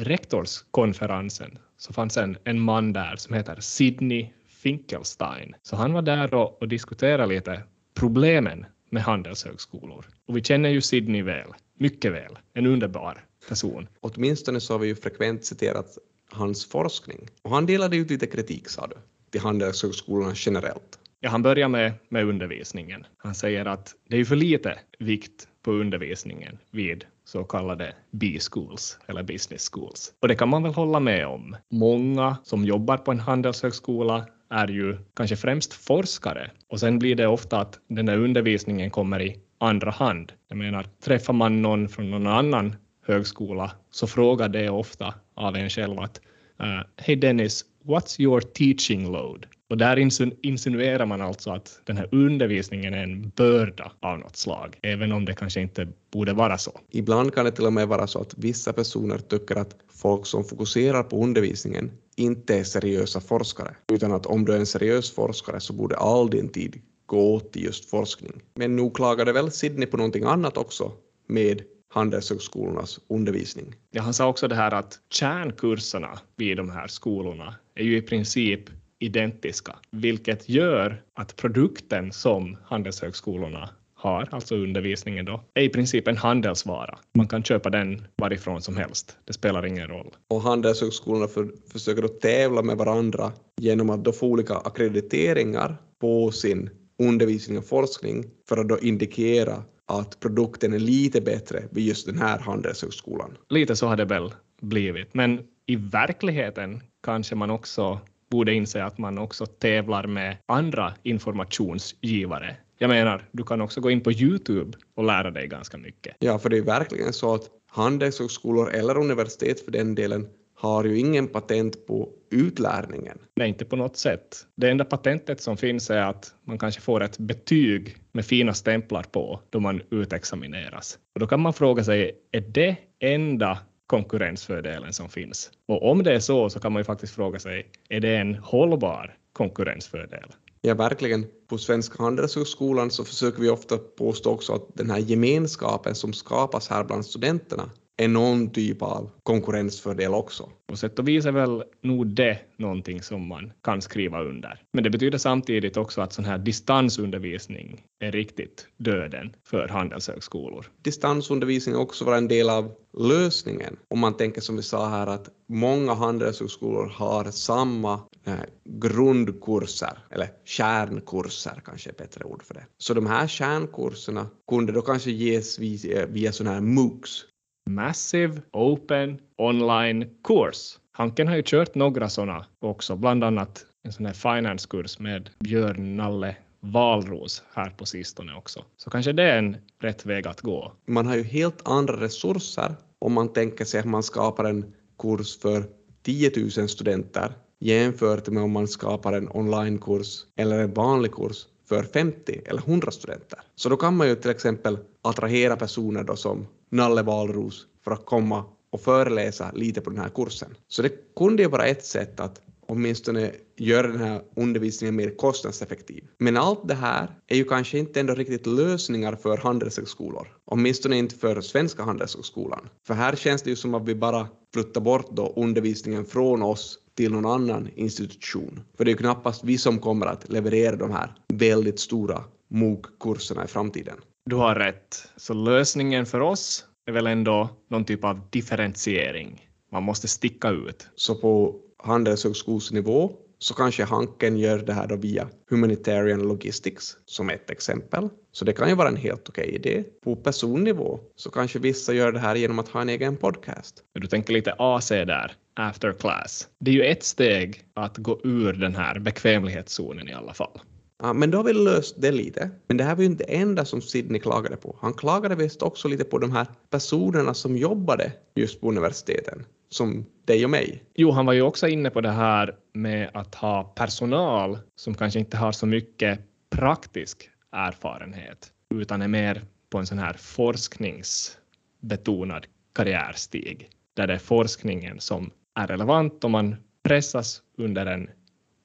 rektorskonferensen 0.00 1.58
så 1.76 1.92
fanns 1.92 2.16
en, 2.16 2.38
en 2.44 2.60
man 2.60 2.92
där 2.92 3.16
som 3.16 3.34
heter 3.34 3.60
Sidney 3.60 4.28
Finkelstein. 4.48 5.54
Så 5.62 5.76
han 5.76 5.92
var 5.92 6.02
där 6.02 6.34
och, 6.34 6.62
och 6.62 6.68
diskuterade 6.68 7.34
lite 7.34 7.62
problemen 7.94 8.66
med 8.90 9.02
handelshögskolor. 9.02 10.06
Och 10.26 10.36
vi 10.36 10.42
känner 10.42 10.68
ju 10.68 10.80
Sidney 10.80 11.22
väl, 11.22 11.48
mycket 11.78 12.12
väl, 12.12 12.38
en 12.54 12.66
underbar 12.66 13.24
person. 13.48 13.88
Åtminstone 14.00 14.60
så 14.60 14.74
har 14.74 14.78
vi 14.78 14.86
ju 14.86 14.94
frekvent 14.94 15.44
citerat 15.44 15.98
hans 16.30 16.66
forskning. 16.66 17.28
Och 17.42 17.50
han 17.50 17.66
delade 17.66 17.96
ut 17.96 18.10
lite 18.10 18.26
kritik, 18.26 18.68
sa 18.68 18.86
du, 18.86 18.96
till 19.30 19.40
handelshögskolorna 19.40 20.32
generellt. 20.36 20.98
Ja, 21.20 21.30
han 21.30 21.42
börjar 21.42 21.68
med, 21.68 21.92
med 22.08 22.24
undervisningen. 22.24 23.06
Han 23.16 23.34
säger 23.34 23.66
att 23.66 23.94
det 24.08 24.16
är 24.16 24.24
för 24.24 24.36
lite 24.36 24.78
vikt 24.98 25.48
på 25.62 25.72
undervisningen 25.72 26.58
vid 26.70 27.04
så 27.26 27.44
kallade 27.44 27.94
B-schools 28.10 28.98
eller 29.06 29.22
business 29.22 29.70
schools. 29.72 30.12
Och 30.22 30.28
det 30.28 30.34
kan 30.34 30.48
man 30.48 30.62
väl 30.62 30.74
hålla 30.74 31.00
med 31.00 31.26
om. 31.26 31.56
Många 31.70 32.36
som 32.42 32.64
jobbar 32.64 32.96
på 32.96 33.10
en 33.10 33.20
handelshögskola 33.20 34.26
är 34.50 34.68
ju 34.68 34.98
kanske 35.16 35.36
främst 35.36 35.72
forskare 35.72 36.50
och 36.68 36.80
sen 36.80 36.98
blir 36.98 37.14
det 37.14 37.26
ofta 37.26 37.60
att 37.60 37.78
den 37.88 38.06
där 38.06 38.18
undervisningen 38.18 38.90
kommer 38.90 39.22
i 39.22 39.36
andra 39.58 39.90
hand. 39.90 40.32
Jag 40.48 40.58
menar, 40.58 40.86
träffar 41.04 41.32
man 41.32 41.62
någon 41.62 41.88
från 41.88 42.10
någon 42.10 42.26
annan 42.26 42.76
högskola 43.06 43.72
så 43.90 44.06
frågar 44.06 44.48
det 44.48 44.70
ofta 44.70 45.14
av 45.34 45.56
en 45.56 45.70
själv 45.70 46.00
att 46.00 46.20
äh, 46.60 46.80
Hej 46.96 47.16
Dennis, 47.16 47.64
what's 47.86 48.20
your 48.20 48.40
teaching 48.40 49.12
load? 49.12 49.46
Och 49.70 49.76
där 49.76 49.96
insinuerar 50.42 51.06
man 51.06 51.22
alltså 51.22 51.50
att 51.50 51.80
den 51.84 51.96
här 51.96 52.08
undervisningen 52.12 52.94
är 52.94 53.02
en 53.02 53.32
börda 53.36 53.92
av 54.00 54.18
något 54.18 54.36
slag, 54.36 54.78
även 54.82 55.12
om 55.12 55.24
det 55.24 55.34
kanske 55.34 55.60
inte 55.60 55.88
borde 56.12 56.32
vara 56.32 56.58
så. 56.58 56.80
Ibland 56.90 57.34
kan 57.34 57.44
det 57.44 57.50
till 57.50 57.66
och 57.66 57.72
med 57.72 57.88
vara 57.88 58.06
så 58.06 58.20
att 58.20 58.38
vissa 58.38 58.72
personer 58.72 59.18
tycker 59.18 59.56
att 59.56 59.76
folk 59.94 60.26
som 60.26 60.44
fokuserar 60.44 61.02
på 61.02 61.24
undervisningen 61.24 61.90
inte 62.16 62.58
är 62.58 62.64
seriösa 62.64 63.20
forskare, 63.20 63.76
utan 63.92 64.12
att 64.12 64.26
om 64.26 64.44
du 64.44 64.52
är 64.52 64.58
en 64.58 64.66
seriös 64.66 65.10
forskare 65.10 65.60
så 65.60 65.72
borde 65.72 65.96
all 65.96 66.30
din 66.30 66.48
tid 66.48 66.82
gå 67.06 67.40
till 67.40 67.64
just 67.64 67.90
forskning. 67.90 68.42
Men 68.54 68.76
nu 68.76 68.90
klagade 68.90 69.32
väl 69.32 69.50
Sydney 69.50 69.86
på 69.86 69.96
någonting 69.96 70.24
annat 70.24 70.56
också 70.56 70.92
med 71.28 71.62
Handelshögskolornas 71.88 73.00
undervisning. 73.08 73.74
Ja, 73.90 74.02
han 74.02 74.14
sa 74.14 74.28
också 74.28 74.48
det 74.48 74.54
här 74.54 74.74
att 74.74 74.98
kärnkurserna 75.10 76.18
vid 76.36 76.56
de 76.56 76.70
här 76.70 76.86
skolorna 76.86 77.54
är 77.76 77.84
ju 77.84 77.96
i 77.96 78.02
princip 78.02 78.60
identiska, 78.98 79.76
vilket 79.90 80.48
gör 80.48 81.02
att 81.14 81.36
produkten 81.36 82.12
som 82.12 82.56
handelshögskolorna 82.64 83.70
har, 83.94 84.28
alltså 84.30 84.56
undervisningen 84.56 85.24
då, 85.24 85.44
är 85.54 85.62
i 85.62 85.68
princip 85.68 86.08
en 86.08 86.16
handelsvara. 86.16 86.98
Man 87.14 87.28
kan 87.28 87.42
köpa 87.42 87.70
den 87.70 88.06
varifrån 88.16 88.62
som 88.62 88.76
helst. 88.76 89.16
Det 89.24 89.32
spelar 89.32 89.66
ingen 89.66 89.88
roll. 89.88 90.14
Och 90.28 90.42
handelshögskolorna 90.42 91.28
för, 91.28 91.50
försöker 91.72 92.02
då 92.02 92.08
tävla 92.08 92.62
med 92.62 92.76
varandra 92.76 93.32
genom 93.56 93.90
att 93.90 94.04
då 94.04 94.12
få 94.12 94.26
olika 94.26 94.54
akkrediteringar 94.54 95.76
på 96.00 96.30
sin 96.30 96.70
undervisning 96.98 97.58
och 97.58 97.66
forskning 97.66 98.24
för 98.48 98.56
att 98.56 98.68
då 98.68 98.78
indikera 98.78 99.62
att 99.86 100.20
produkten 100.20 100.72
är 100.72 100.78
lite 100.78 101.20
bättre 101.20 101.62
vid 101.70 101.86
just 101.86 102.06
den 102.06 102.18
här 102.18 102.38
handelshögskolan. 102.38 103.36
Lite 103.48 103.76
så 103.76 103.86
har 103.86 103.96
det 103.96 104.04
väl 104.04 104.32
blivit, 104.60 105.14
men 105.14 105.40
i 105.66 105.76
verkligheten 105.76 106.82
kanske 107.02 107.34
man 107.34 107.50
också 107.50 108.00
borde 108.30 108.54
inse 108.54 108.84
att 108.84 108.98
man 108.98 109.18
också 109.18 109.46
tävlar 109.46 110.06
med 110.06 110.36
andra 110.46 110.94
informationsgivare. 111.02 112.56
Jag 112.78 112.88
menar, 112.88 113.28
du 113.32 113.44
kan 113.44 113.60
också 113.60 113.80
gå 113.80 113.90
in 113.90 114.00
på 114.00 114.12
Youtube 114.12 114.78
och 114.94 115.04
lära 115.04 115.30
dig 115.30 115.46
ganska 115.46 115.78
mycket. 115.78 116.16
Ja, 116.18 116.38
för 116.38 116.48
det 116.48 116.58
är 116.58 116.62
verkligen 116.62 117.12
så 117.12 117.34
att 117.34 117.42
handelshögskolor 117.66 118.70
eller 118.70 118.98
universitet 118.98 119.60
för 119.60 119.72
den 119.72 119.94
delen 119.94 120.28
har 120.54 120.84
ju 120.84 120.98
ingen 120.98 121.28
patent 121.28 121.86
på 121.86 122.08
utlärningen. 122.30 123.18
Nej, 123.36 123.48
inte 123.48 123.64
på 123.64 123.76
något 123.76 123.96
sätt. 123.96 124.46
Det 124.56 124.70
enda 124.70 124.84
patentet 124.84 125.40
som 125.40 125.56
finns 125.56 125.90
är 125.90 126.02
att 126.02 126.34
man 126.44 126.58
kanske 126.58 126.80
får 126.80 127.02
ett 127.02 127.18
betyg 127.18 127.96
med 128.12 128.26
fina 128.26 128.54
stämplar 128.54 129.02
på 129.02 129.40
då 129.50 129.60
man 129.60 129.82
utexamineras. 129.90 130.98
Och 131.14 131.20
då 131.20 131.26
kan 131.26 131.40
man 131.40 131.52
fråga 131.52 131.84
sig, 131.84 132.12
är 132.32 132.40
det 132.40 132.76
enda 133.00 133.58
konkurrensfördelen 133.86 134.92
som 134.92 135.08
finns? 135.08 135.50
Och 135.68 135.90
om 135.90 136.02
det 136.02 136.14
är 136.14 136.20
så, 136.20 136.50
så 136.50 136.60
kan 136.60 136.72
man 136.72 136.80
ju 136.80 136.84
faktiskt 136.84 137.14
fråga 137.14 137.38
sig, 137.38 137.70
är 137.88 138.00
det 138.00 138.16
en 138.16 138.34
hållbar 138.34 139.16
konkurrensfördel? 139.32 140.32
Ja, 140.60 140.74
verkligen. 140.74 141.26
På 141.48 141.58
Svenska 141.58 142.02
handelshögskolan 142.02 142.90
så 142.90 143.04
försöker 143.04 143.42
vi 143.42 143.50
ofta 143.50 143.78
påstå 143.78 144.30
också 144.30 144.52
att 144.52 144.62
den 144.74 144.90
här 144.90 144.98
gemenskapen 144.98 145.94
som 145.94 146.12
skapas 146.12 146.68
här 146.68 146.84
bland 146.84 147.06
studenterna 147.06 147.70
är 147.96 148.08
någon 148.08 148.50
typ 148.50 148.82
av 148.82 149.10
konkurrensfördel 149.22 150.14
också. 150.14 150.50
På 150.66 150.76
sätt 150.76 150.98
och 150.98 151.08
vis 151.08 151.26
är 151.26 151.32
väl 151.32 151.62
nog 151.82 152.06
det 152.06 152.38
någonting 152.56 153.02
som 153.02 153.28
man 153.28 153.52
kan 153.62 153.82
skriva 153.82 154.22
under. 154.22 154.62
Men 154.72 154.84
det 154.84 154.90
betyder 154.90 155.18
samtidigt 155.18 155.76
också 155.76 156.00
att 156.00 156.12
sån 156.12 156.24
här 156.24 156.38
distansundervisning 156.38 157.82
är 158.00 158.12
riktigt 158.12 158.66
döden 158.76 159.32
för 159.44 159.68
handelshögskolor. 159.68 160.66
Distansundervisning 160.82 161.76
också 161.76 162.04
vara 162.04 162.16
en 162.16 162.28
del 162.28 162.50
av 162.50 162.72
lösningen. 162.98 163.76
Om 163.88 163.98
man 163.98 164.16
tänker 164.16 164.40
som 164.40 164.56
vi 164.56 164.62
sa 164.62 164.88
här 164.88 165.06
att 165.06 165.28
många 165.48 165.94
handelshögskolor 165.94 166.86
har 166.86 167.24
samma 167.24 168.00
eh, 168.26 168.34
grundkurser, 168.64 169.98
eller 170.10 170.28
kärnkurser 170.44 171.62
kanske 171.64 171.90
är 171.90 171.92
ett 171.92 171.98
bättre 171.98 172.24
ord 172.24 172.42
för 172.42 172.54
det. 172.54 172.64
Så 172.78 172.94
de 172.94 173.06
här 173.06 173.26
kärnkurserna 173.26 174.26
kunde 174.50 174.72
då 174.72 174.82
kanske 174.82 175.10
ges 175.10 175.58
via, 175.58 176.06
via 176.06 176.32
sådana 176.32 176.54
här 176.54 176.60
MOOCs. 176.60 177.24
Massive 177.70 178.42
Open 178.52 179.20
Online 179.38 180.06
Course. 180.24 180.78
Hanken 180.92 181.28
har 181.28 181.36
ju 181.36 181.42
kört 181.46 181.74
några 181.74 182.08
sådana 182.08 182.46
också, 182.60 182.96
bland 182.96 183.24
annat 183.24 183.66
en 183.82 183.92
sån 183.92 184.06
här 184.06 184.12
finanskurs 184.12 184.98
med 184.98 185.30
Björn 185.38 185.96
Nalle 185.96 186.36
Valros 186.60 187.42
här 187.54 187.70
på 187.70 187.86
sistone 187.86 188.34
också. 188.34 188.64
Så 188.76 188.90
kanske 188.90 189.12
det 189.12 189.22
är 189.22 189.38
en 189.38 189.56
rätt 189.80 190.06
väg 190.06 190.26
att 190.26 190.40
gå. 190.40 190.72
Man 190.86 191.06
har 191.06 191.16
ju 191.16 191.22
helt 191.22 191.68
andra 191.68 192.00
resurser 192.00 192.74
om 192.98 193.12
man 193.12 193.32
tänker 193.32 193.64
sig 193.64 193.80
att 193.80 193.86
man 193.86 194.02
skapar 194.02 194.44
en 194.44 194.74
kurs 194.98 195.38
för 195.38 195.64
10 196.02 196.30
000 196.56 196.68
studenter 196.68 197.32
jämfört 197.60 198.28
med 198.28 198.42
om 198.42 198.52
man 198.52 198.68
skapar 198.68 199.12
en 199.12 199.28
onlinekurs 199.28 200.24
eller 200.36 200.58
en 200.58 200.74
vanlig 200.74 201.12
kurs 201.12 201.46
för 201.68 201.82
50 201.82 202.40
eller 202.46 202.60
100 202.60 202.90
studenter. 202.90 203.38
Så 203.54 203.68
då 203.68 203.76
kan 203.76 203.96
man 203.96 204.08
ju 204.08 204.14
till 204.14 204.30
exempel 204.30 204.78
attrahera 205.02 205.56
personer 205.56 206.04
då 206.04 206.16
som 206.16 206.46
Nalle 206.70 207.02
Valros 207.02 207.66
för 207.84 207.90
att 207.90 208.06
komma 208.06 208.44
och 208.70 208.80
föreläsa 208.80 209.50
lite 209.54 209.80
på 209.80 209.90
den 209.90 209.98
här 209.98 210.08
kursen. 210.08 210.54
Så 210.68 210.82
det 210.82 211.14
kunde 211.16 211.42
ju 211.42 211.48
vara 211.48 211.66
ett 211.66 211.84
sätt 211.84 212.20
att 212.20 212.40
åtminstone 212.66 213.32
göra 213.56 213.86
den 213.88 214.00
här 214.00 214.22
undervisningen 214.36 214.96
mer 214.96 215.10
kostnadseffektiv. 215.16 216.04
Men 216.18 216.36
allt 216.36 216.68
det 216.68 216.74
här 216.74 217.18
är 217.26 217.36
ju 217.36 217.44
kanske 217.44 217.78
inte 217.78 218.00
ändå 218.00 218.14
riktigt 218.14 218.46
lösningar 218.46 219.16
för 219.16 219.36
handelshögskolor, 219.36 220.28
åtminstone 220.44 220.98
inte 220.98 221.16
för 221.16 221.40
Svenska 221.40 221.82
handelshögskolan. 221.82 222.68
För 222.86 222.94
här 222.94 223.16
känns 223.16 223.42
det 223.42 223.50
ju 223.50 223.56
som 223.56 223.74
att 223.74 223.88
vi 223.88 223.94
bara 223.94 224.28
flyttar 224.54 224.80
bort 224.80 225.10
då 225.10 225.32
undervisningen 225.36 226.04
från 226.04 226.42
oss 226.42 226.78
till 226.94 227.12
någon 227.12 227.26
annan 227.26 227.68
institution. 227.74 228.60
För 228.76 228.84
det 228.84 228.88
är 228.88 228.92
ju 228.92 228.98
knappast 228.98 229.44
vi 229.44 229.58
som 229.58 229.78
kommer 229.78 230.06
att 230.06 230.28
leverera 230.28 230.76
de 230.76 230.90
här 230.90 231.14
väldigt 231.28 231.80
stora 231.80 232.24
MOOC-kurserna 232.48 233.44
i 233.44 233.48
framtiden. 233.48 233.96
Du 234.28 234.36
har 234.36 234.54
rätt. 234.54 235.08
Så 235.16 235.34
lösningen 235.34 236.06
för 236.06 236.20
oss 236.20 236.64
är 236.86 236.92
väl 236.92 237.06
ändå 237.06 237.48
någon 237.70 237.84
typ 237.84 238.04
av 238.04 238.20
differentiering. 238.30 239.48
Man 239.72 239.82
måste 239.82 240.08
sticka 240.08 240.50
ut. 240.50 240.88
Så 240.96 241.14
på 241.14 241.54
handelshögskolsnivå 241.78 243.12
så 243.38 243.54
kanske 243.54 243.84
Hanken 243.84 244.36
gör 244.36 244.58
det 244.58 244.72
här 244.72 244.86
då 244.86 244.96
via 244.96 245.28
Humanitarian 245.50 246.20
Logistics 246.20 246.96
som 247.04 247.30
ett 247.30 247.50
exempel. 247.50 248.08
Så 248.32 248.44
det 248.44 248.52
kan 248.52 248.68
ju 248.68 248.74
vara 248.74 248.88
en 248.88 248.96
helt 248.96 249.28
okej 249.28 249.54
idé. 249.54 249.84
På 250.04 250.16
personnivå 250.16 251.00
så 251.16 251.30
kanske 251.30 251.58
vissa 251.58 251.92
gör 251.92 252.12
det 252.12 252.18
här 252.18 252.34
genom 252.34 252.58
att 252.58 252.68
ha 252.68 252.80
en 252.80 252.88
egen 252.88 253.16
podcast. 253.16 253.82
Du 253.92 254.06
tänker 254.06 254.32
lite 254.32 254.54
AC 254.58 254.88
där, 254.88 255.32
after 255.54 255.92
class. 255.92 256.48
Det 256.60 256.70
är 256.70 256.74
ju 256.74 256.84
ett 256.84 257.04
steg 257.04 257.62
att 257.74 257.96
gå 257.96 258.20
ur 258.24 258.52
den 258.52 258.74
här 258.74 258.98
bekvämlighetszonen 258.98 260.08
i 260.08 260.12
alla 260.12 260.34
fall. 260.34 260.60
Ja, 261.02 261.12
men 261.12 261.30
då 261.30 261.38
har 261.38 261.44
vi 261.44 261.52
löst 261.52 261.94
det 261.98 262.12
lite. 262.12 262.50
Men 262.66 262.76
det 262.76 262.84
här 262.84 262.94
var 262.94 263.02
ju 263.02 263.06
inte 263.06 263.24
det 263.24 263.36
enda 263.36 263.64
som 263.64 263.80
Sidney 263.80 264.20
klagade 264.20 264.56
på. 264.56 264.76
Han 264.80 264.94
klagade 264.94 265.34
visst 265.34 265.62
också 265.62 265.88
lite 265.88 266.04
på 266.04 266.18
de 266.18 266.32
här 266.32 266.46
personerna 266.70 267.34
som 267.34 267.56
jobbade 267.56 268.12
just 268.34 268.60
på 268.60 268.68
universiteten, 268.68 269.44
som 269.68 270.06
dig 270.24 270.44
och 270.44 270.50
mig. 270.50 270.82
Jo, 270.94 271.10
han 271.10 271.26
var 271.26 271.32
ju 271.32 271.42
också 271.42 271.68
inne 271.68 271.90
på 271.90 272.00
det 272.00 272.10
här 272.10 272.56
med 272.72 273.10
att 273.14 273.34
ha 273.34 273.64
personal 273.64 274.58
som 274.76 274.94
kanske 274.94 275.18
inte 275.18 275.36
har 275.36 275.52
så 275.52 275.66
mycket 275.66 276.20
praktisk 276.50 277.30
erfarenhet, 277.52 278.52
utan 278.74 279.02
är 279.02 279.08
mer 279.08 279.44
på 279.70 279.78
en 279.78 279.86
sån 279.86 279.98
här 279.98 280.14
forskningsbetonad 280.14 282.46
karriärstig, 282.74 283.70
där 283.94 284.06
det 284.06 284.14
är 284.14 284.18
forskningen 284.18 285.00
som 285.00 285.30
är 285.54 285.66
relevant 285.66 286.24
och 286.24 286.30
man 286.30 286.56
pressas 286.82 287.42
under 287.58 287.86
en 287.86 288.10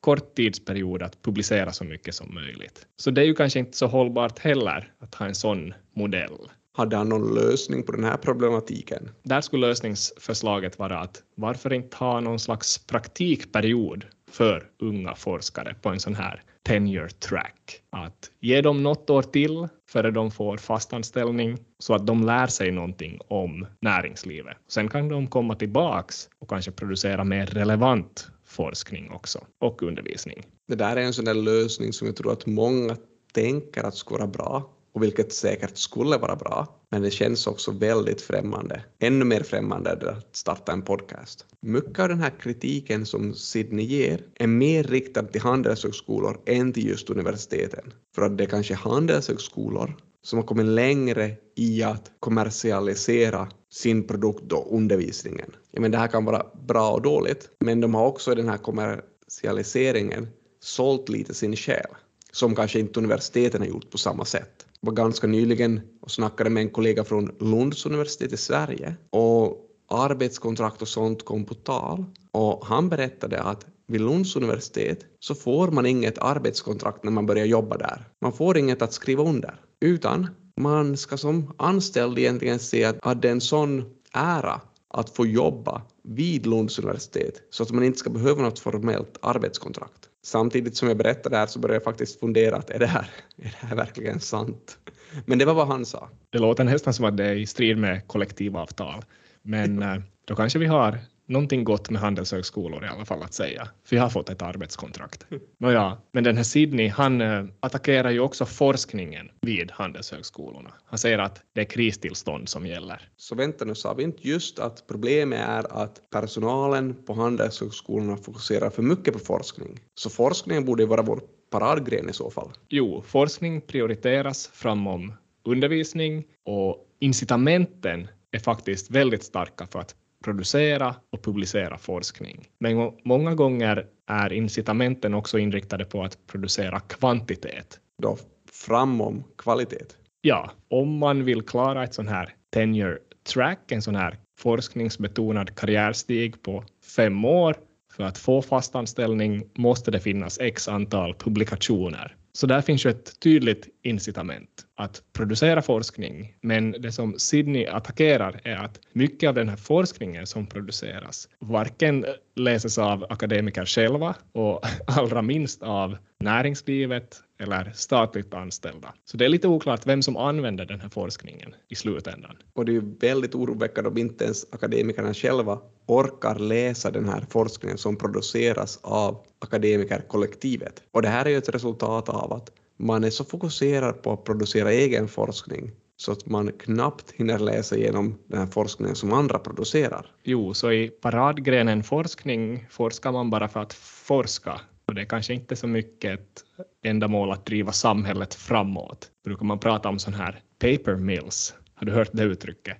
kort 0.01 0.35
tidsperiod 0.35 1.03
att 1.03 1.21
publicera 1.21 1.71
så 1.71 1.83
mycket 1.83 2.15
som 2.15 2.33
möjligt. 2.33 2.85
Så 2.95 3.11
det 3.11 3.21
är 3.21 3.25
ju 3.25 3.33
kanske 3.33 3.59
inte 3.59 3.77
så 3.77 3.87
hållbart 3.87 4.39
heller 4.39 4.93
att 4.99 5.15
ha 5.15 5.25
en 5.25 5.35
sån 5.35 5.73
modell. 5.95 6.37
Hade 6.73 6.95
han 6.95 7.09
någon 7.09 7.35
lösning 7.35 7.83
på 7.83 7.91
den 7.91 8.03
här 8.03 8.17
problematiken? 8.17 9.09
Där 9.23 9.41
skulle 9.41 9.67
lösningsförslaget 9.67 10.79
vara 10.79 10.99
att 10.99 11.23
varför 11.35 11.73
inte 11.73 11.97
ha 11.97 12.19
någon 12.19 12.39
slags 12.39 12.77
praktikperiod 12.77 14.05
för 14.31 14.69
unga 14.79 15.15
forskare 15.15 15.75
på 15.81 15.89
en 15.89 15.99
sån 15.99 16.15
här 16.15 16.43
tenure 16.63 17.09
track. 17.09 17.81
Att 17.89 18.31
ge 18.39 18.61
dem 18.61 18.83
något 18.83 19.09
år 19.09 19.21
till 19.21 19.67
före 19.89 20.11
de 20.11 20.31
får 20.31 20.57
fastanställning 20.57 21.57
så 21.79 21.93
att 21.93 22.07
de 22.07 22.25
lär 22.25 22.47
sig 22.47 22.71
någonting 22.71 23.19
om 23.27 23.67
näringslivet. 23.81 24.57
Sen 24.67 24.89
kan 24.89 25.09
de 25.09 25.27
komma 25.27 25.55
tillbaks 25.55 26.29
och 26.39 26.49
kanske 26.49 26.71
producera 26.71 27.23
mer 27.23 27.45
relevant 27.45 28.31
forskning 28.51 29.11
också 29.11 29.39
och 29.59 29.83
undervisning. 29.83 30.43
Det 30.67 30.75
där 30.75 30.95
är 30.95 31.01
en 31.01 31.13
sån 31.13 31.25
där 31.25 31.33
lösning 31.33 31.93
som 31.93 32.07
jag 32.07 32.15
tror 32.15 32.31
att 32.31 32.45
många 32.45 32.97
tänker 33.33 33.83
att 33.83 33.95
skulle 33.95 34.19
vara 34.19 34.27
bra 34.27 34.69
och 34.93 35.03
vilket 35.03 35.33
säkert 35.33 35.77
skulle 35.77 36.17
vara 36.17 36.35
bra. 36.35 36.67
Men 36.89 37.01
det 37.01 37.11
känns 37.11 37.47
också 37.47 37.71
väldigt 37.71 38.21
främmande. 38.21 38.83
Ännu 38.99 39.25
mer 39.25 39.43
främmande 39.43 39.91
att 39.91 40.35
starta 40.35 40.71
en 40.71 40.81
podcast. 40.81 41.45
Mycket 41.61 41.99
av 41.99 42.09
den 42.09 42.19
här 42.19 42.31
kritiken 42.39 43.05
som 43.05 43.33
Sydney 43.33 43.85
ger 43.85 44.21
är 44.35 44.47
mer 44.47 44.83
riktad 44.83 45.23
till 45.23 45.41
handelshögskolor 45.41 46.41
än 46.45 46.73
till 46.73 46.87
just 46.87 47.09
universiteten. 47.09 47.93
För 48.15 48.21
att 48.21 48.37
det 48.37 48.43
är 48.43 48.47
kanske 48.47 48.73
handelshögskolor 48.73 49.95
som 50.23 50.39
har 50.39 50.45
kommit 50.45 50.65
längre 50.65 51.31
i 51.55 51.83
att 51.83 52.11
kommersialisera 52.19 53.47
sin 53.69 54.07
produkt 54.07 54.51
och 54.51 54.75
undervisningen. 54.75 55.51
Jag 55.71 55.81
menar, 55.81 55.91
det 55.91 55.97
här 55.97 56.07
kan 56.07 56.25
vara 56.25 56.45
bra 56.67 56.91
och 56.91 57.01
dåligt, 57.01 57.49
men 57.59 57.81
de 57.81 57.95
har 57.95 58.05
också 58.05 58.31
i 58.31 58.35
den 58.35 58.49
här 58.49 58.57
kommersialiseringen 58.57 60.27
sålt 60.59 61.09
lite 61.09 61.33
sin 61.33 61.55
själ, 61.55 61.91
som 62.31 62.55
kanske 62.55 62.79
inte 62.79 62.99
universiteten 62.99 63.61
har 63.61 63.67
gjort 63.67 63.91
på 63.91 63.97
samma 63.97 64.25
sätt. 64.25 64.65
Jag 64.79 64.87
var 64.87 64.93
ganska 64.93 65.27
nyligen 65.27 65.81
och 66.01 66.11
snackade 66.11 66.49
med 66.49 66.61
en 66.61 66.69
kollega 66.69 67.03
från 67.03 67.35
Lunds 67.39 67.85
universitet 67.85 68.33
i 68.33 68.37
Sverige 68.37 68.95
och 69.09 69.67
arbetskontrakt 69.87 70.81
och 70.81 70.87
sånt 70.87 71.25
kom 71.25 71.45
på 71.45 71.53
tal 71.53 72.05
och 72.31 72.65
han 72.65 72.89
berättade 72.89 73.41
att 73.41 73.65
vid 73.91 74.01
Lunds 74.01 74.35
universitet 74.35 75.05
så 75.19 75.35
får 75.35 75.71
man 75.71 75.85
inget 75.85 76.17
arbetskontrakt 76.17 77.03
när 77.03 77.11
man 77.11 77.25
börjar 77.25 77.45
jobba 77.45 77.77
där. 77.77 78.07
Man 78.21 78.33
får 78.33 78.57
inget 78.57 78.81
att 78.81 78.93
skriva 78.93 79.23
under, 79.23 79.55
utan 79.81 80.27
man 80.61 80.97
ska 80.97 81.17
som 81.17 81.53
anställd 81.57 82.19
egentligen 82.19 82.59
se 82.59 82.83
att, 82.83 82.97
att 83.01 83.21
det 83.21 83.27
är 83.27 83.31
en 83.31 83.41
sån 83.41 83.85
ära 84.13 84.61
att 84.93 85.09
få 85.09 85.25
jobba 85.25 85.81
vid 86.03 86.45
Lunds 86.45 86.79
universitet 86.79 87.41
så 87.49 87.63
att 87.63 87.71
man 87.71 87.83
inte 87.83 87.99
ska 87.99 88.09
behöva 88.09 88.41
något 88.41 88.59
formellt 88.59 89.17
arbetskontrakt. 89.21 90.09
Samtidigt 90.23 90.77
som 90.77 90.87
jag 90.87 90.97
berättade 90.97 91.35
det 91.35 91.39
här 91.39 91.47
så 91.47 91.59
började 91.59 91.75
jag 91.75 91.83
faktiskt 91.83 92.19
fundera 92.19 92.55
att 92.55 92.69
är 92.69 92.79
det 92.79 92.87
här, 92.87 93.09
är 93.37 93.43
det 93.61 93.67
här 93.67 93.75
verkligen 93.75 94.19
sant? 94.19 94.77
Men 95.25 95.37
det 95.37 95.45
var 95.45 95.53
vad 95.53 95.67
han 95.67 95.85
sa. 95.85 96.09
Det 96.29 96.39
låter 96.39 96.63
nästan 96.63 96.93
som 96.93 97.05
att 97.05 97.17
det 97.17 97.25
är 97.25 97.35
i 97.35 97.45
strid 97.45 97.77
med 97.77 98.07
kollektivavtal. 98.07 99.03
Men 99.41 99.81
eh, 99.83 99.97
då 100.25 100.35
kanske 100.35 100.59
vi 100.59 100.65
har 100.65 100.99
någonting 101.31 101.63
gott 101.63 101.89
med 101.89 102.01
handelshögskolor 102.01 102.85
i 102.85 102.87
alla 102.87 103.05
fall 103.05 103.23
att 103.23 103.33
säga, 103.33 103.67
för 103.83 103.95
jag 103.95 104.03
har 104.03 104.09
fått 104.09 104.29
ett 104.29 104.41
arbetskontrakt. 104.41 105.25
Nåja, 105.57 105.97
men 106.11 106.23
den 106.23 106.37
här 106.37 106.43
Sydney, 106.43 106.87
han 106.87 107.21
äh, 107.21 107.45
attackerar 107.59 108.11
ju 108.11 108.19
också 108.19 108.45
forskningen 108.45 109.29
vid 109.41 109.71
handelshögskolorna. 109.71 110.73
Han 110.85 110.99
säger 110.99 111.19
att 111.19 111.41
det 111.53 111.61
är 111.61 111.65
kristillstånd 111.65 112.49
som 112.49 112.65
gäller. 112.65 113.09
Så 113.17 113.35
vänta 113.35 113.65
nu, 113.65 113.75
sa 113.75 113.93
vi 113.93 114.03
inte 114.03 114.27
just 114.27 114.59
att 114.59 114.87
problemet 114.87 115.39
är 115.39 115.83
att 115.83 116.09
personalen 116.09 116.95
på 117.05 117.13
handelshögskolorna 117.13 118.17
fokuserar 118.17 118.69
för 118.69 118.83
mycket 118.83 119.13
på 119.13 119.19
forskning? 119.19 119.79
Så 119.95 120.09
forskningen 120.09 120.65
borde 120.65 120.85
vara 120.85 121.01
vår 121.01 121.21
paradgren 121.49 122.09
i 122.09 122.13
så 122.13 122.31
fall. 122.31 122.49
Jo, 122.69 123.03
forskning 123.07 123.61
prioriteras 123.61 124.47
framom 124.53 125.13
undervisning 125.45 126.23
och 126.45 126.87
incitamenten 126.99 128.07
är 128.31 128.39
faktiskt 128.39 128.91
väldigt 128.91 129.23
starka 129.23 129.67
för 129.67 129.79
att 129.79 129.95
producera 130.23 130.95
och 131.09 131.23
publicera 131.23 131.77
forskning. 131.77 132.47
Men 132.59 132.91
många 133.03 133.35
gånger 133.35 133.85
är 134.07 134.33
incitamenten 134.33 135.13
också 135.13 135.39
inriktade 135.39 135.85
på 135.85 136.03
att 136.03 136.27
producera 136.27 136.79
kvantitet. 136.79 137.79
Då 138.01 138.17
framom 138.51 139.23
kvalitet? 139.37 139.85
Ja, 140.21 140.51
om 140.69 140.97
man 140.97 141.25
vill 141.25 141.41
klara 141.41 141.83
ett 141.83 141.93
sån 141.93 142.07
här 142.07 142.33
tenure 142.53 142.97
track, 143.33 143.71
en 143.71 143.81
sån 143.81 143.95
här 143.95 144.17
forskningsbetonad 144.39 145.55
karriärstig 145.55 146.43
på 146.43 146.63
fem 146.95 147.25
år, 147.25 147.55
för 147.95 148.03
att 148.03 148.17
få 148.17 148.41
fast 148.41 148.75
anställning 148.75 149.43
måste 149.55 149.91
det 149.91 149.99
finnas 149.99 150.39
x 150.39 150.67
antal 150.67 151.15
publikationer 151.15 152.15
så 152.33 152.47
där 152.47 152.61
finns 152.61 152.85
ju 152.85 152.89
ett 152.89 153.19
tydligt 153.19 153.67
incitament 153.83 154.65
att 154.75 155.03
producera 155.13 155.61
forskning. 155.61 156.35
Men 156.41 156.71
det 156.71 156.91
som 156.91 157.19
Sydney 157.19 157.65
attackerar 157.65 158.41
är 158.43 158.55
att 158.55 158.79
mycket 158.93 159.27
av 159.27 159.35
den 159.35 159.49
här 159.49 159.57
forskningen 159.57 160.27
som 160.27 160.47
produceras 160.47 161.27
varken 161.39 162.05
läses 162.35 162.77
av 162.77 163.05
akademiker 163.09 163.65
själva 163.65 164.15
och 164.31 164.61
allra 164.87 165.21
minst 165.21 165.63
av 165.63 165.97
näringslivet 166.19 167.21
eller 167.41 167.71
statligt 167.75 168.33
anställda. 168.33 168.93
Så 169.05 169.17
det 169.17 169.25
är 169.25 169.29
lite 169.29 169.47
oklart 169.47 169.85
vem 169.85 170.01
som 170.01 170.17
använder 170.17 170.65
den 170.65 170.79
här 170.79 170.89
forskningen 170.89 171.55
i 171.67 171.75
slutändan. 171.75 172.37
Och 172.53 172.65
det 172.65 172.71
är 172.71 172.73
ju 172.73 172.95
väldigt 172.99 173.35
oroväckande 173.35 173.89
om 173.89 173.97
inte 173.97 174.23
ens 174.23 174.45
akademikerna 174.53 175.13
själva 175.13 175.59
orkar 175.87 176.39
läsa 176.39 176.91
den 176.91 177.09
här 177.09 177.25
forskningen 177.29 177.77
som 177.77 177.95
produceras 177.95 178.79
av 178.81 179.23
akademikerkollektivet. 179.39 180.83
Och 180.91 181.01
det 181.01 181.09
här 181.09 181.25
är 181.25 181.29
ju 181.29 181.37
ett 181.37 181.55
resultat 181.55 182.09
av 182.09 182.33
att 182.33 182.51
man 182.77 183.03
är 183.03 183.09
så 183.09 183.23
fokuserad 183.23 184.01
på 184.01 184.13
att 184.13 184.23
producera 184.23 184.71
egen 184.71 185.07
forskning 185.07 185.71
så 185.97 186.11
att 186.11 186.25
man 186.25 186.51
knappt 186.51 187.11
hinner 187.11 187.39
läsa 187.39 187.77
igenom 187.77 188.17
den 188.27 188.39
här 188.39 188.47
forskningen 188.47 188.95
som 188.95 189.13
andra 189.13 189.39
producerar. 189.39 190.05
Jo, 190.23 190.53
så 190.53 190.71
i 190.71 190.89
paradgrenen 190.89 191.83
forskning 191.83 192.65
forskar 192.69 193.11
man 193.11 193.29
bara 193.29 193.47
för 193.47 193.59
att 193.59 193.73
forska 193.73 194.61
och 194.91 194.95
det 194.95 195.01
är 195.01 195.05
kanske 195.05 195.33
inte 195.33 195.55
så 195.55 195.67
mycket 195.67 196.19
ett 196.19 196.43
ändamål 196.83 197.31
att 197.31 197.45
driva 197.45 197.71
samhället 197.71 198.33
framåt. 198.33 199.11
Brukar 199.23 199.45
man 199.45 199.59
prata 199.59 199.89
om 199.89 199.99
sån 199.99 200.13
här 200.13 200.39
paper 200.59 200.95
mills. 200.95 201.53
Har 201.73 201.85
du 201.85 201.91
hört 201.91 202.09
det 202.11 202.23
uttrycket? 202.23 202.77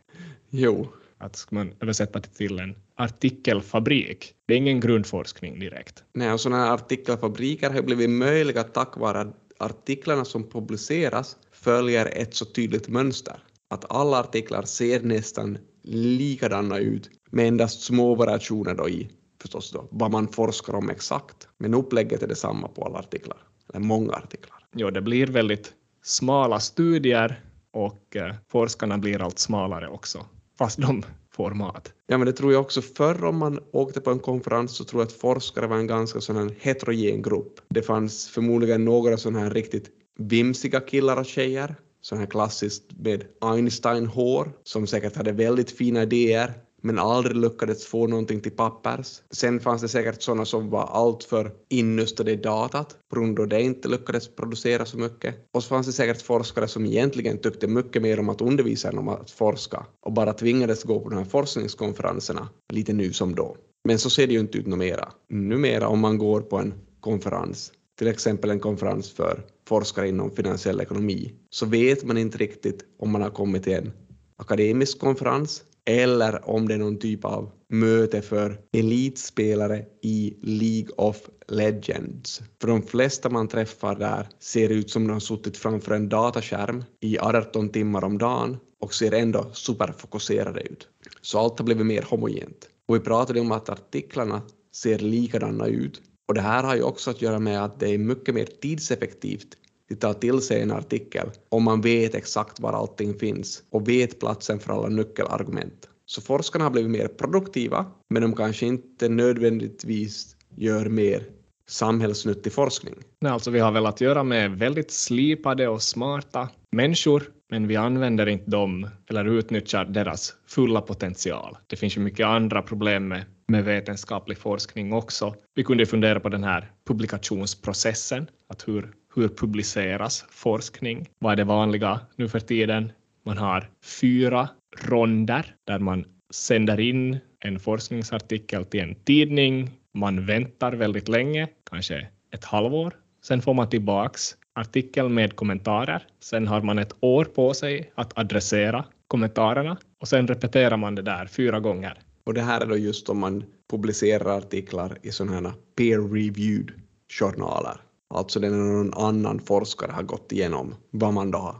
Jo. 0.50 0.88
Att 1.18 1.36
ska 1.36 1.56
man 1.56 1.74
översätta 1.80 2.20
det 2.20 2.27
till 2.27 2.60
en 2.60 2.75
artikelfabrik. 2.96 4.34
Det 4.46 4.53
är 4.53 4.58
ingen 4.58 4.80
grundforskning 4.80 5.60
direkt. 5.60 6.03
Nej, 6.13 6.34
och 6.34 6.41
sådana 6.41 6.65
här 6.65 6.74
artikelfabriker 6.74 7.70
har 7.70 7.82
blivit 7.82 8.10
möjliga 8.10 8.63
tack 8.63 8.98
vare 8.98 9.20
att 9.20 9.36
artiklarna 9.58 10.25
som 10.25 10.50
publiceras 10.50 11.38
följer 11.51 12.06
ett 12.06 12.36
så 12.36 12.46
tydligt 12.46 12.88
mönster. 12.88 13.44
Att 13.70 13.91
alla 13.91 14.20
artiklar 14.20 14.63
ser 14.63 15.01
nästan 15.01 15.58
likadana 15.84 16.77
ut 16.77 17.10
med 17.30 17.48
endast 17.48 17.82
små 17.82 18.15
variationer 18.15 18.75
då 18.75 18.89
i 18.89 19.10
förstås 19.41 19.71
då, 19.71 19.88
vad 19.91 20.12
man 20.12 20.27
forskar 20.27 20.75
om 20.75 20.89
exakt. 20.89 21.48
Men 21.57 21.74
upplägget 21.74 22.24
är 22.24 22.27
detsamma 22.27 22.67
på 22.67 22.86
alla 22.86 23.00
artiklar, 23.00 23.38
eller 23.69 23.86
många 23.86 24.13
artiklar. 24.13 24.57
Jo, 24.75 24.89
det 24.89 25.01
blir 25.01 25.27
väldigt 25.27 25.74
smala 26.03 26.60
studier 26.60 27.41
och 27.71 28.15
eh, 28.15 28.36
forskarna 28.48 28.98
blir 28.98 29.21
allt 29.21 29.39
smalare 29.39 29.88
också, 29.88 30.25
fast 30.57 30.81
de 30.81 31.03
får 31.33 31.51
mat. 31.51 31.93
Ja, 32.07 32.17
men 32.17 32.25
det 32.25 32.33
tror 32.33 32.53
jag 32.53 32.62
också. 32.62 32.81
Förr 32.81 33.25
om 33.25 33.38
man 33.38 33.60
åkte 33.71 34.01
på 34.01 34.12
en 34.12 34.19
konferens 34.19 34.75
så 34.75 34.83
tror 34.83 35.01
jag 35.01 35.07
att 35.07 35.13
forskare 35.13 35.67
var 35.67 35.77
en 35.77 35.88
ganska 35.88 36.21
sån 36.21 36.36
här 36.36 36.55
heterogen 36.60 37.21
grupp. 37.21 37.60
Det 37.69 37.81
fanns 37.81 38.27
förmodligen 38.27 38.86
några 38.86 39.17
sådana 39.17 39.39
här 39.39 39.50
riktigt 39.50 39.89
vimsiga 40.17 40.79
killar 40.79 41.17
och 41.17 41.25
tjejer, 41.25 41.75
sån 42.01 42.17
här 42.17 42.25
klassiskt 42.25 42.83
med 42.98 43.24
Einstein-hår, 43.41 44.51
som 44.63 44.88
säkert 44.88 45.15
hade 45.15 45.31
väldigt 45.31 45.71
fina 45.71 46.03
idéer, 46.03 46.53
men 46.81 47.00
aldrig 47.00 47.38
lyckades 47.38 47.85
få 47.85 48.07
någonting 48.07 48.41
till 48.41 48.51
pappers. 48.51 49.21
Sen 49.31 49.59
fanns 49.59 49.81
det 49.81 49.88
säkert 49.88 50.21
sådana 50.21 50.45
som 50.45 50.69
var 50.69 50.83
alltför 50.83 51.51
innustade 51.69 52.31
i 52.31 52.35
datat 52.35 52.97
på 53.09 53.19
grund 53.19 53.39
av 53.39 53.47
det 53.47 53.61
inte 53.61 53.88
lyckades 53.88 54.35
producera 54.35 54.85
så 54.85 54.97
mycket. 54.97 55.35
Och 55.53 55.63
så 55.63 55.69
fanns 55.69 55.88
det 55.88 55.93
säkert 55.93 56.21
forskare 56.21 56.67
som 56.67 56.85
egentligen 56.85 57.38
tyckte 57.38 57.67
mycket 57.67 58.01
mer 58.01 58.19
om 58.19 58.29
att 58.29 58.41
undervisa 58.41 58.89
än 58.89 58.97
om 58.97 59.07
att 59.07 59.31
forska 59.31 59.85
och 60.05 60.13
bara 60.13 60.33
tvingades 60.33 60.83
gå 60.83 61.00
på 61.00 61.09
de 61.09 61.17
här 61.17 61.25
forskningskonferenserna 61.25 62.50
lite 62.73 62.93
nu 62.93 63.13
som 63.13 63.35
då. 63.35 63.57
Men 63.83 64.00
så 64.00 64.09
ser 64.09 64.27
det 64.27 64.33
ju 64.33 64.39
inte 64.39 64.57
ut 64.57 64.67
numera. 64.67 65.11
Numera 65.29 65.88
om 65.88 66.00
man 66.00 66.17
går 66.17 66.41
på 66.41 66.57
en 66.57 66.73
konferens, 67.00 67.71
till 67.97 68.07
exempel 68.07 68.50
en 68.50 68.59
konferens 68.59 69.11
för 69.11 69.45
forskare 69.67 70.09
inom 70.09 70.31
finansiell 70.31 70.81
ekonomi, 70.81 71.33
så 71.50 71.65
vet 71.65 72.03
man 72.03 72.17
inte 72.17 72.38
riktigt 72.38 72.85
om 73.00 73.11
man 73.11 73.21
har 73.21 73.29
kommit 73.29 73.63
till 73.63 73.73
en 73.73 73.91
akademisk 74.38 75.00
konferens 75.00 75.63
eller 75.85 76.50
om 76.50 76.67
det 76.67 76.73
är 76.73 76.77
någon 76.77 77.00
typ 77.00 77.25
av 77.25 77.51
möte 77.69 78.21
för 78.21 78.59
elitspelare 78.73 79.85
i 80.01 80.38
League 80.41 80.89
of 80.97 81.17
Legends. 81.47 82.41
För 82.61 82.67
de 82.67 82.81
flesta 82.81 83.29
man 83.29 83.47
träffar 83.47 83.95
där 83.95 84.27
ser 84.39 84.69
ut 84.69 84.89
som 84.89 85.07
de 85.07 85.13
har 85.13 85.19
suttit 85.19 85.57
framför 85.57 85.95
en 85.95 86.09
dataskärm 86.09 86.83
i 87.00 87.19
18 87.19 87.69
timmar 87.69 88.03
om 88.03 88.17
dagen 88.17 88.57
och 88.81 88.93
ser 88.93 89.11
ändå 89.11 89.50
superfokuserade 89.53 90.61
ut. 90.61 90.88
Så 91.21 91.39
allt 91.39 91.59
har 91.59 91.65
blivit 91.65 91.85
mer 91.85 92.01
homogent. 92.01 92.69
Och 92.88 92.95
vi 92.95 93.00
pratade 93.00 93.39
om 93.39 93.51
att 93.51 93.69
artiklarna 93.69 94.41
ser 94.75 95.00
likadana 95.00 95.67
ut. 95.67 96.01
Och 96.27 96.33
det 96.33 96.41
här 96.41 96.63
har 96.63 96.75
ju 96.75 96.83
också 96.83 97.09
att 97.09 97.21
göra 97.21 97.39
med 97.39 97.63
att 97.63 97.79
det 97.79 97.89
är 97.89 97.97
mycket 97.97 98.35
mer 98.35 98.45
tidseffektivt 98.45 99.57
de 99.91 99.95
tar 99.95 100.13
till 100.13 100.41
sig 100.41 100.62
en 100.62 100.71
artikel 100.71 101.29
om 101.50 101.63
man 101.63 101.81
vet 101.81 102.15
exakt 102.15 102.60
var 102.60 102.74
allting 102.74 103.19
finns 103.19 103.63
och 103.69 103.89
vet 103.89 104.19
platsen 104.19 104.60
för 104.60 104.74
alla 104.74 104.88
nyckelargument. 104.88 105.89
Så 106.05 106.21
forskarna 106.21 106.65
har 106.65 106.71
blivit 106.71 106.91
mer 106.91 107.08
produktiva, 107.08 107.86
men 108.10 108.21
de 108.21 108.36
kanske 108.36 108.65
inte 108.65 109.10
nödvändigtvis 109.10 110.36
gör 110.56 110.86
mer 110.86 111.23
samhällsnyttig 111.67 112.54
forskning. 112.54 112.95
Nej, 113.19 113.32
alltså 113.32 113.51
vi 113.51 113.60
har 113.60 113.71
väl 113.71 113.86
att 113.86 114.01
göra 114.01 114.23
med 114.23 114.51
väldigt 114.51 114.91
slipade 114.91 115.67
och 115.67 115.82
smarta 115.82 116.49
människor, 116.71 117.23
men 117.49 117.67
vi 117.67 117.75
använder 117.75 118.30
inte 118.30 118.51
dem 118.51 118.88
eller 119.10 119.25
utnyttjar 119.25 119.86
deras 119.86 120.36
fulla 120.47 120.82
potential. 120.82 121.58
Det 121.67 121.75
finns 121.75 121.97
ju 121.97 122.01
mycket 122.01 122.25
andra 122.25 122.62
problem 122.62 123.08
med, 123.08 123.23
med 123.47 123.65
vetenskaplig 123.65 124.38
forskning 124.38 124.93
också. 124.93 125.36
Vi 125.56 125.63
kunde 125.63 125.86
fundera 125.86 126.19
på 126.19 126.30
den 126.30 126.43
här 126.43 126.71
publikationsprocessen, 126.88 128.27
att 128.49 128.67
hur, 128.67 128.93
hur 129.15 129.28
publiceras 129.28 130.26
forskning? 130.30 131.10
Vad 131.19 131.32
är 131.32 131.36
det 131.36 131.43
vanliga 131.43 132.00
nu 132.15 132.30
för 132.30 132.39
tiden? 132.39 132.91
Man 133.26 133.38
har 133.38 133.69
fyra 133.84 134.50
ronder 134.78 135.56
där 135.67 135.80
man 135.80 136.06
sänder 136.34 136.80
in 136.80 137.17
en 137.39 137.60
forskningsartikel 137.60 138.65
till 138.65 138.80
en 138.80 138.95
tidning. 138.95 139.69
Man 139.93 140.26
väntar 140.26 140.74
väldigt 140.74 141.08
länge, 141.08 141.47
kanske 141.69 142.08
ett 142.34 142.45
halvår. 142.45 142.93
Sen 143.24 143.41
får 143.41 143.54
man 143.54 143.69
tillbaks 143.69 144.36
artikeln 144.54 145.13
med 145.13 145.36
kommentarer. 145.36 146.08
Sen 146.19 146.47
har 146.47 146.62
man 146.62 146.80
ett 146.80 146.95
år 147.00 147.26
på 147.26 147.54
sig 147.54 147.91
att 147.95 148.17
adressera 148.17 148.86
kommentarerna 149.08 149.78
och 150.00 150.08
sen 150.08 150.28
repeterar 150.28 150.78
man 150.78 150.95
det 150.95 151.02
där 151.02 151.26
fyra 151.26 151.60
gånger. 151.60 152.00
Och 152.24 152.34
det 152.34 152.41
här 152.41 152.62
är 152.62 152.65
då 152.65 152.78
just 152.78 153.10
om 153.10 153.19
man 153.19 153.43
publicerar 153.71 154.38
artiklar 154.38 154.97
i 155.02 155.12
sådana 155.12 155.50
här 155.50 155.54
peer-reviewed 155.76 156.71
journaler. 157.19 157.78
Alltså 158.13 158.39
det 158.39 158.47
är 158.47 158.52
någon 158.52 158.93
annan 158.93 159.39
forskare 159.39 159.91
har 159.91 160.04
gått 160.04 160.32
igenom 160.32 160.76
vad 160.91 161.13
man 161.13 161.32
då 161.32 161.38
har 161.38 161.56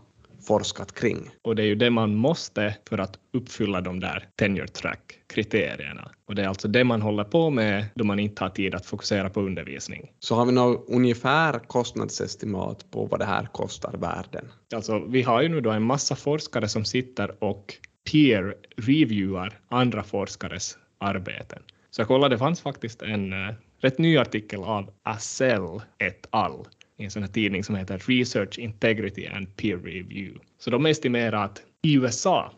forskat 0.48 0.94
kring. 0.94 1.30
Och 1.42 1.56
det 1.56 1.64
är 1.64 1.66
ju 1.66 1.76
det 1.76 1.90
man 1.90 2.16
måste 2.16 2.76
för 2.90 2.98
att 2.98 3.20
uppfylla 3.34 3.82
de 3.82 4.00
där 4.00 4.28
tenure 4.36 4.68
track-kriterierna. 4.68 6.12
Och 6.28 6.36
det 6.36 6.44
är 6.44 6.48
alltså 6.48 6.68
det 6.68 6.84
man 6.84 7.02
håller 7.02 7.24
på 7.24 7.50
med 7.50 7.86
då 7.96 8.04
man 8.04 8.20
inte 8.20 8.44
har 8.44 8.50
tid 8.50 8.76
att 8.76 8.86
fokusera 8.86 9.30
på 9.30 9.42
undervisning. 9.42 10.12
Så 10.20 10.36
har 10.36 10.46
vi 10.46 10.52
något 10.52 10.86
ungefär 10.90 11.60
kostnadsestimat 11.60 12.92
på 12.92 13.06
vad 13.06 13.20
det 13.20 13.26
här 13.26 13.46
kostar 13.46 13.98
världen? 13.98 14.46
Alltså, 14.76 15.00
vi 15.00 15.22
har 15.22 15.42
ju 15.42 15.50
nu 15.50 15.62
då 15.62 15.72
en 15.72 15.84
massa 15.84 16.16
forskare 16.16 16.68
som 16.68 16.86
sitter 16.86 17.44
och 17.44 17.74
peer-reviewar 18.12 19.60
andra 19.70 20.04
forskares 20.04 20.78
arbeten. 20.98 21.60
Så 21.92 22.02
jag 22.02 22.08
kollade, 22.08 22.36
det 22.36 22.40
fanns 22.40 22.62
faktiskt 22.62 23.02
en 23.02 23.34
uh, 23.34 23.54
rätt 23.82 23.98
ny 23.98 24.18
artikel 24.18 24.64
av 24.64 24.92
Acel 25.04 25.82
et 25.98 26.28
al 26.30 26.68
i 26.98 27.04
en 27.04 27.12
sån 27.12 27.24
här 27.24 27.30
tidning 27.30 27.64
som 27.64 27.76
heter 27.76 27.98
Research 27.98 28.60
Integrity 28.60 29.28
and 29.28 29.56
Peer 29.56 29.78
Review. 29.78 30.40
Så 30.60 30.70
de 30.70 30.86
estimerar 30.86 31.46
att 31.46 31.62
i 31.82 31.96
USA 31.96 32.52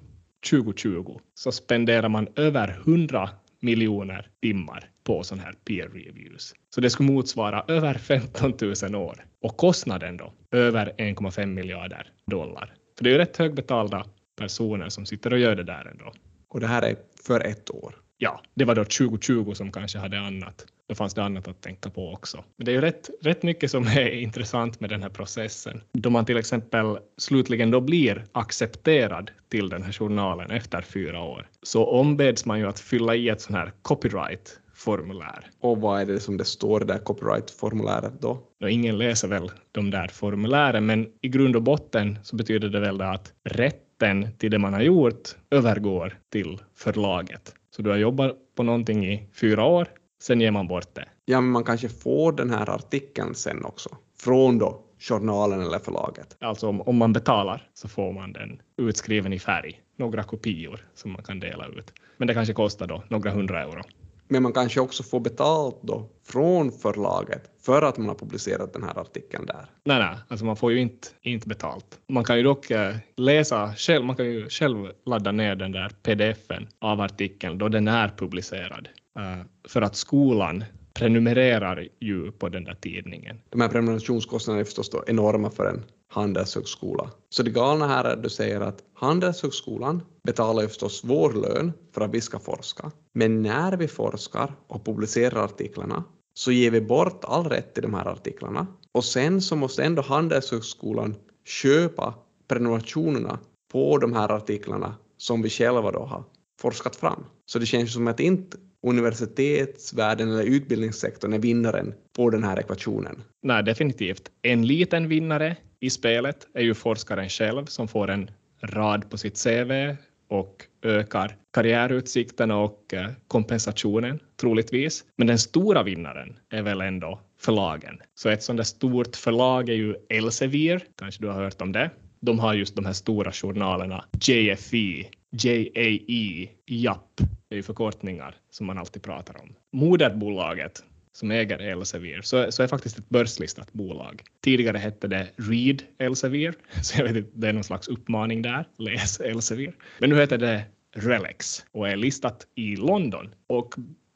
2020 0.50 1.20
så 1.34 1.52
spenderar 1.52 2.10
man 2.10 2.28
över 2.36 2.82
100 2.86 3.30
miljoner 3.60 4.28
timmar 4.42 4.90
på 5.04 5.24
sån 5.24 5.40
här 5.40 5.54
peer 5.66 5.90
reviews. 5.90 6.56
Så 6.70 6.82
det 6.82 6.90
skulle 6.90 7.12
motsvara 7.12 7.66
över 7.68 7.94
15 7.94 8.54
000 8.84 8.96
år. 8.96 9.26
Och 9.42 9.58
kostnaden 9.58 10.18
då? 10.18 10.34
Över 10.52 10.94
1,5 10.98 11.46
miljarder 11.46 12.12
dollar. 12.26 12.74
För 12.98 13.04
det 13.04 13.10
är 13.10 13.12
ju 13.12 13.18
rätt 13.18 13.38
högbetalda 13.38 14.06
personer 14.36 14.90
som 14.90 15.06
sitter 15.06 15.34
och 15.34 15.40
gör 15.40 15.56
det 15.56 15.64
där 15.64 15.88
ändå. 15.92 16.14
Och 16.48 16.60
det 16.60 16.68
här 16.68 16.82
är 16.82 16.96
för 17.26 17.40
ett 17.40 17.72
år? 17.72 17.96
Ja, 18.18 18.42
det 18.54 18.66
var 18.66 18.76
då 18.76 18.84
2020 18.84 19.54
som 19.54 19.72
kanske 19.72 20.00
hade 20.00 20.20
annat 20.20 20.66
då 20.90 20.96
fanns 20.96 21.14
det 21.14 21.24
annat 21.24 21.48
att 21.48 21.62
tänka 21.62 21.90
på 21.90 22.14
också. 22.14 22.44
Men 22.58 22.66
det 22.66 22.72
är 22.72 22.74
ju 22.74 22.82
rätt, 22.82 23.10
rätt 23.22 23.44
mycket 23.44 23.72
som 23.72 23.84
är 23.84 24.10
intressant 24.24 24.80
med 24.80 24.90
den 24.90 25.02
här 25.02 25.10
processen. 25.10 25.82
Då 25.92 26.10
man 26.10 26.26
till 26.26 26.38
exempel 26.38 26.98
slutligen 27.18 27.72
då 27.72 27.82
blir 27.82 28.26
accepterad 28.32 29.32
till 29.50 29.70
den 29.70 29.84
här 29.84 29.92
journalen 29.92 30.52
efter 30.52 30.82
fyra 30.82 31.22
år, 31.22 31.48
så 31.64 31.86
ombeds 31.86 32.46
man 32.46 32.60
ju 32.60 32.68
att 32.68 32.80
fylla 32.80 33.16
i 33.16 33.30
ett 33.30 33.42
sånt 33.42 33.58
här 33.58 33.72
copyright 33.82 34.60
formulär. 34.74 35.50
Och 35.60 35.82
vad 35.82 36.02
är 36.02 36.06
det 36.06 36.20
som 36.20 36.38
det 36.38 36.46
står 36.46 36.80
det 36.80 36.86
där 36.86 37.00
copyright-formuläret 37.00 38.22
då? 38.22 38.40
då? 38.60 38.70
Ingen 38.70 38.98
läser 38.98 39.28
väl 39.28 39.52
de 39.72 39.92
där 39.92 40.08
formulären, 40.08 40.86
men 40.86 41.08
i 41.22 41.28
grund 41.28 41.56
och 41.56 41.64
botten 41.64 42.20
så 42.24 42.36
betyder 42.36 42.70
det 42.70 42.80
väl 42.80 43.02
att 43.02 43.34
rätten 43.44 44.28
till 44.38 44.52
det 44.52 44.60
man 44.60 44.74
har 44.74 44.82
gjort 44.82 45.36
övergår 45.52 46.18
till 46.32 46.58
förlaget. 46.76 47.54
Så 47.76 47.82
du 47.82 47.90
har 47.90 47.98
jobbat 47.98 48.38
på 48.56 48.64
någonting 48.64 49.06
i 49.06 49.28
fyra 49.34 49.64
år, 49.64 49.88
sen 50.24 50.42
ger 50.42 50.52
man 50.52 50.68
bort 50.68 50.96
det. 50.96 51.06
Ja, 51.26 51.42
men 51.42 51.52
man 51.52 51.64
kanske 51.64 51.90
får 51.90 52.32
den 52.32 52.50
här 52.50 52.70
artikeln 52.70 53.36
sen 53.36 53.66
också, 53.66 53.90
från 54.20 54.58
då 54.58 54.82
journalen 55.00 55.62
eller 55.62 55.80
förlaget. 55.80 56.38
Alltså 56.40 56.68
om, 56.68 56.82
om 56.82 56.98
man 56.98 57.14
betalar 57.14 57.68
så 57.74 57.88
får 57.88 58.14
man 58.14 58.34
den 58.34 58.62
utskriven 58.78 59.34
i 59.34 59.40
färg, 59.40 59.82
några 59.98 60.24
kopior 60.24 60.80
som 60.96 61.12
man 61.12 61.24
kan 61.24 61.40
dela 61.40 61.68
ut. 61.68 61.94
Men 62.18 62.28
det 62.28 62.34
kanske 62.34 62.54
kostar 62.54 62.88
då 62.88 63.04
några 63.10 63.32
hundra 63.32 63.62
euro. 63.62 63.82
Men 64.28 64.44
man 64.44 64.54
kanske 64.54 64.80
också 64.80 65.04
får 65.04 65.20
betalt 65.20 65.80
då 65.82 66.10
från 66.26 66.72
förlaget 66.72 67.52
för 67.66 67.82
att 67.82 67.98
man 67.98 68.08
har 68.08 68.16
publicerat 68.16 68.74
den 68.74 68.84
här 68.84 69.00
artikeln 69.00 69.46
där. 69.46 69.66
Nej, 69.84 70.00
nej, 70.00 70.16
alltså 70.28 70.46
man 70.46 70.56
får 70.56 70.72
ju 70.72 70.80
inte, 70.80 71.08
inte 71.22 71.48
betalt. 71.48 72.00
Man 72.10 72.24
kan 72.24 72.38
ju 72.38 72.44
dock 72.44 72.72
eh, 72.72 72.96
läsa 73.18 73.74
själv, 73.76 74.06
man 74.06 74.16
kan 74.16 74.26
ju 74.26 74.50
själv 74.50 74.92
ladda 75.06 75.32
ner 75.32 75.56
den 75.56 75.72
där 75.72 75.90
pdfen 75.90 76.68
av 76.80 77.02
artikeln 77.02 77.58
då 77.58 77.70
den 77.70 77.88
är 77.88 78.10
publicerad. 78.18 78.88
Eh, 79.20 79.46
för 79.68 79.82
att 79.82 79.96
skolan 79.96 80.64
prenumererar 80.94 81.88
ju 82.00 82.32
på 82.32 82.50
den 82.50 82.64
där 82.64 82.78
tidningen. 82.82 83.42
De 83.50 83.62
här 83.62 83.70
prenumerationskostnaderna 83.70 84.62
är 84.62 84.66
förstås 84.66 84.90
då 84.90 85.04
enorma 85.08 85.50
för 85.50 85.66
en 85.66 85.86
handelshögskola. 86.08 87.12
Så 87.30 87.44
det 87.44 87.52
galna 87.52 87.88
här 87.88 88.04
är 88.04 88.14
att 88.14 88.24
du 88.24 88.30
säger 88.30 88.62
att 88.62 88.84
Handelshögskolan 88.94 90.02
betalar 90.24 90.62
ju 90.62 90.68
förstås 90.68 91.02
vår 91.04 91.34
lön 91.34 91.74
för 91.94 92.02
att 92.02 92.14
vi 92.14 92.22
ska 92.22 92.40
forska. 92.40 92.92
Men 93.14 93.42
när 93.42 93.78
vi 93.78 93.88
forskar 93.88 94.56
och 94.68 94.86
publicerar 94.86 95.44
artiklarna 95.44 96.04
så 96.34 96.52
ger 96.52 96.72
vi 96.72 96.82
bort 96.82 97.26
all 97.26 97.50
rätt 97.50 97.74
till 97.74 97.84
de 97.84 97.94
här 97.94 98.06
artiklarna 98.06 98.68
och 98.92 99.06
sen 99.06 99.42
så 99.42 99.56
måste 99.56 99.84
ändå 99.84 100.02
Handelshögskolan 100.02 101.16
köpa 101.46 102.14
prenumerationerna 102.48 103.40
på 103.72 103.98
de 103.98 104.14
här 104.14 104.32
artiklarna 104.32 104.96
som 105.18 105.42
vi 105.42 105.50
själva 105.50 105.92
då 105.92 106.00
har 106.00 106.24
forskat 106.62 106.96
fram. 106.96 107.26
Så 107.46 107.60
det 107.60 107.66
känns 107.66 107.94
som 107.94 108.08
att 108.08 108.20
inte 108.20 108.58
universitetsvärlden 108.84 110.32
eller 110.32 110.44
utbildningssektorn 110.44 111.34
är 111.34 111.40
vinnaren 111.40 111.94
på 112.16 112.30
den 112.30 112.44
här 112.44 112.60
ekvationen. 112.60 113.24
Nej, 113.44 113.64
definitivt. 113.64 114.32
En 114.42 114.68
liten 114.68 115.08
vinnare 115.08 115.56
i 115.80 115.90
spelet 115.90 116.48
är 116.54 116.62
ju 116.62 116.74
forskaren 116.74 117.30
själv 117.30 117.66
som 117.66 117.88
får 117.88 118.10
en 118.10 118.32
rad 118.62 119.10
på 119.10 119.18
sitt 119.18 119.44
CV 119.44 119.96
och 120.30 120.66
ökar 120.84 121.36
karriärutsikterna 121.54 122.58
och 122.58 122.94
eh, 122.94 123.10
kompensationen 123.28 124.20
troligtvis. 124.40 125.06
Men 125.16 125.28
den 125.28 125.40
stora 125.40 125.84
vinnaren 125.84 126.40
är 126.50 126.62
väl 126.62 126.82
ändå 126.82 127.20
förlagen. 127.40 127.98
Så 128.16 128.30
ett 128.30 128.44
sådant 128.44 128.58
där 128.58 128.64
stort 128.64 129.16
förlag 129.16 129.70
är 129.70 129.74
ju 129.74 129.96
Elsevier, 130.10 130.84
kanske 130.98 131.22
du 131.22 131.28
har 131.28 131.44
hört 131.44 131.62
om 131.62 131.72
det. 131.72 131.90
De 132.26 132.40
har 132.40 132.54
just 132.54 132.76
de 132.76 132.86
här 132.86 132.94
stora 132.94 133.32
journalerna 133.32 134.06
JFE, 134.22 135.06
JAE, 135.32 136.50
JAP, 136.66 137.18
det 137.18 137.56
är 137.56 137.56
ju 137.56 137.64
förkortningar 137.64 138.36
som 138.50 138.68
man 138.68 138.78
alltid 138.78 139.04
pratar 139.04 139.42
om. 139.42 139.56
Moderbolaget 139.72 140.84
som 141.12 141.32
äger 141.32 141.60
Elsevier 141.60 142.22
så, 142.22 142.52
så 142.52 142.64
är 142.64 142.68
faktiskt 142.68 142.98
ett 142.98 143.10
börslistat 143.10 143.74
bolag. 143.74 144.24
Tidigare 144.42 144.78
hette 144.78 145.08
det 145.08 145.28
Read 145.36 145.84
Elsevier, 145.98 146.56
så 146.84 146.98
jag 146.98 147.04
vet 147.04 147.16
inte, 147.16 147.30
det 147.34 147.50
är 147.50 147.54
någon 147.54 147.64
slags 147.64 147.88
uppmaning 147.88 148.42
där, 148.42 148.68
läs 148.78 149.20
Elsevier. 149.20 149.76
Men 150.00 150.10
nu 150.10 150.20
heter 150.20 150.38
det 150.38 150.64
Relex 150.96 151.66
och 151.72 151.90
är 151.90 151.96
listat 151.96 152.48
i 152.56 152.76
London 152.76 153.30
och 153.48 153.76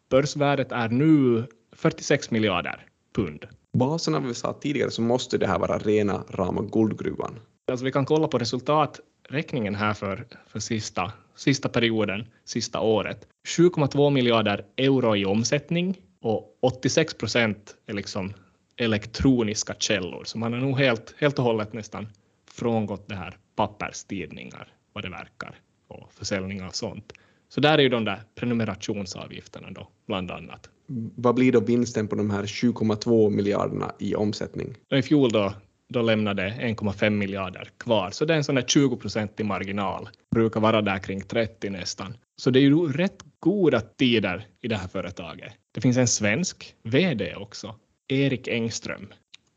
börsvärdet 0.09 0.71
är 0.71 0.89
nu 0.89 1.45
46 1.71 2.31
miljarder 2.31 2.85
pund. 3.15 3.45
Basen 3.73 4.15
av 4.15 4.27
vi 4.27 4.33
sa 4.33 4.53
tidigare 4.53 4.91
så 4.91 5.01
måste 5.01 5.37
det 5.37 5.47
här 5.47 5.59
vara 5.59 5.77
rena 5.77 6.23
rama 6.29 6.61
guldgruvan. 6.61 7.39
Alltså 7.71 7.85
vi 7.85 7.91
kan 7.91 8.05
kolla 8.05 8.27
på 8.27 8.37
resultaträkningen 8.37 9.75
här 9.75 9.93
för, 9.93 10.27
för 10.47 10.59
sista, 10.59 11.11
sista 11.35 11.69
perioden, 11.69 12.25
sista 12.45 12.79
året. 12.79 13.27
7,2 13.47 14.09
miljarder 14.09 14.65
euro 14.77 15.15
i 15.15 15.25
omsättning 15.25 15.97
och 16.21 16.57
86 16.61 17.13
procent 17.13 17.75
är 17.85 17.93
liksom 17.93 18.33
elektroniska 18.77 19.75
källor, 19.79 20.23
så 20.23 20.37
man 20.37 20.53
har 20.53 20.59
nog 20.59 20.77
helt, 20.77 21.15
helt 21.17 21.39
och 21.39 21.45
hållet 21.45 21.73
nästan 21.73 22.07
frångått 22.51 23.07
det 23.07 23.15
här 23.15 23.37
papperstidningar, 23.55 24.73
vad 24.93 25.03
det 25.03 25.09
verkar, 25.09 25.55
och 25.87 26.13
försäljning 26.13 26.63
av 26.63 26.69
sånt. 26.69 27.13
Så 27.49 27.61
där 27.61 27.77
är 27.77 27.81
ju 27.81 27.89
de 27.89 28.05
där 28.05 28.21
prenumerationsavgifterna 28.35 29.71
då, 29.71 29.87
bland 30.05 30.31
annat. 30.31 30.69
Vad 31.15 31.35
blir 31.35 31.51
då 31.51 31.59
vinsten 31.59 32.07
på 32.07 32.15
de 32.15 32.29
här 32.29 32.43
7,2 32.43 33.29
miljarderna 33.29 33.91
i 33.99 34.15
omsättning? 34.15 34.75
I 34.89 35.01
fjol 35.01 35.31
då, 35.31 35.53
då 35.89 36.01
lämnade 36.01 36.49
1,5 36.49 37.09
miljarder 37.09 37.69
kvar, 37.77 38.11
så 38.11 38.25
det 38.25 38.33
är 38.33 38.37
en 38.37 38.43
sån 38.43 38.55
där 38.55 38.61
20 38.61 38.97
procentig 38.97 39.45
marginal, 39.45 40.09
brukar 40.35 40.59
vara 40.59 40.81
där 40.81 40.99
kring 40.99 41.21
30 41.21 41.69
nästan. 41.69 42.17
Så 42.35 42.49
det 42.49 42.59
är 42.59 42.61
ju 42.61 42.93
rätt 42.93 43.23
goda 43.39 43.81
tider 43.81 44.47
i 44.61 44.67
det 44.67 44.75
här 44.75 44.87
företaget. 44.87 45.53
Det 45.71 45.81
finns 45.81 45.97
en 45.97 46.07
svensk 46.07 46.75
VD 46.83 47.35
också, 47.35 47.75
Erik 48.07 48.47
Engström. 48.47 49.07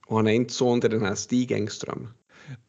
Och 0.06 0.16
han 0.16 0.26
är 0.26 0.32
inte 0.32 0.52
son 0.52 0.80
till 0.80 0.90
den 0.90 1.04
här 1.04 1.14
Stig 1.14 1.52
Engström. 1.52 2.08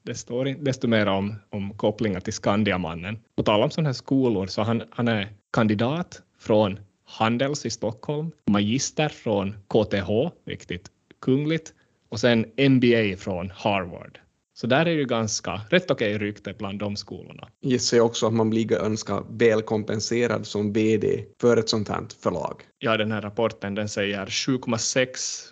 Det 0.04 0.16
står 0.16 0.46
desto 0.46 0.88
mer 0.88 1.08
om, 1.08 1.36
om 1.50 1.74
kopplingar 1.78 2.20
till 2.20 2.34
Skandiamannen. 2.34 3.20
På 3.36 3.44
tal 3.44 3.64
om 3.64 3.72
sådana 3.72 3.90
här 3.90 3.94
skolor 3.94 4.48
så 4.48 4.62
han, 4.62 4.84
han 4.92 5.08
är 5.08 5.30
kandidat 5.54 6.22
från 6.40 6.80
Handels 7.06 7.66
i 7.66 7.70
Stockholm, 7.70 8.32
magister 8.46 9.10
från 9.10 9.56
KTH, 9.68 10.10
viktigt 10.46 10.92
kungligt, 11.22 11.74
och 12.12 12.20
sen 12.20 12.46
MBA 12.58 13.18
från 13.18 13.50
Harvard. 13.50 14.20
Så 14.54 14.68
där 14.68 14.86
är 14.86 14.92
ju 14.92 15.06
ganska 15.06 15.62
rätt 15.70 15.92
okej 15.92 16.18
rykte 16.18 16.54
bland 16.54 16.80
de 16.80 16.96
skolorna. 16.96 17.48
Gissar 17.62 17.98
jag 17.98 18.06
också 18.06 18.28
att 18.28 18.34
man 18.34 18.50
blir 18.50 18.66
ganska 18.66 19.24
väl 19.30 19.62
kompenserad 19.62 20.48
som 20.48 20.74
VD 20.74 21.26
för 21.42 21.58
ett 21.58 21.70
sånt 21.70 21.90
här 21.90 22.04
förlag. 22.24 22.62
Ja, 22.80 22.98
den 22.98 23.12
här 23.12 23.22
rapporten 23.22 23.76
den 23.76 23.90
säger 23.90 24.26
7,6 24.26 25.08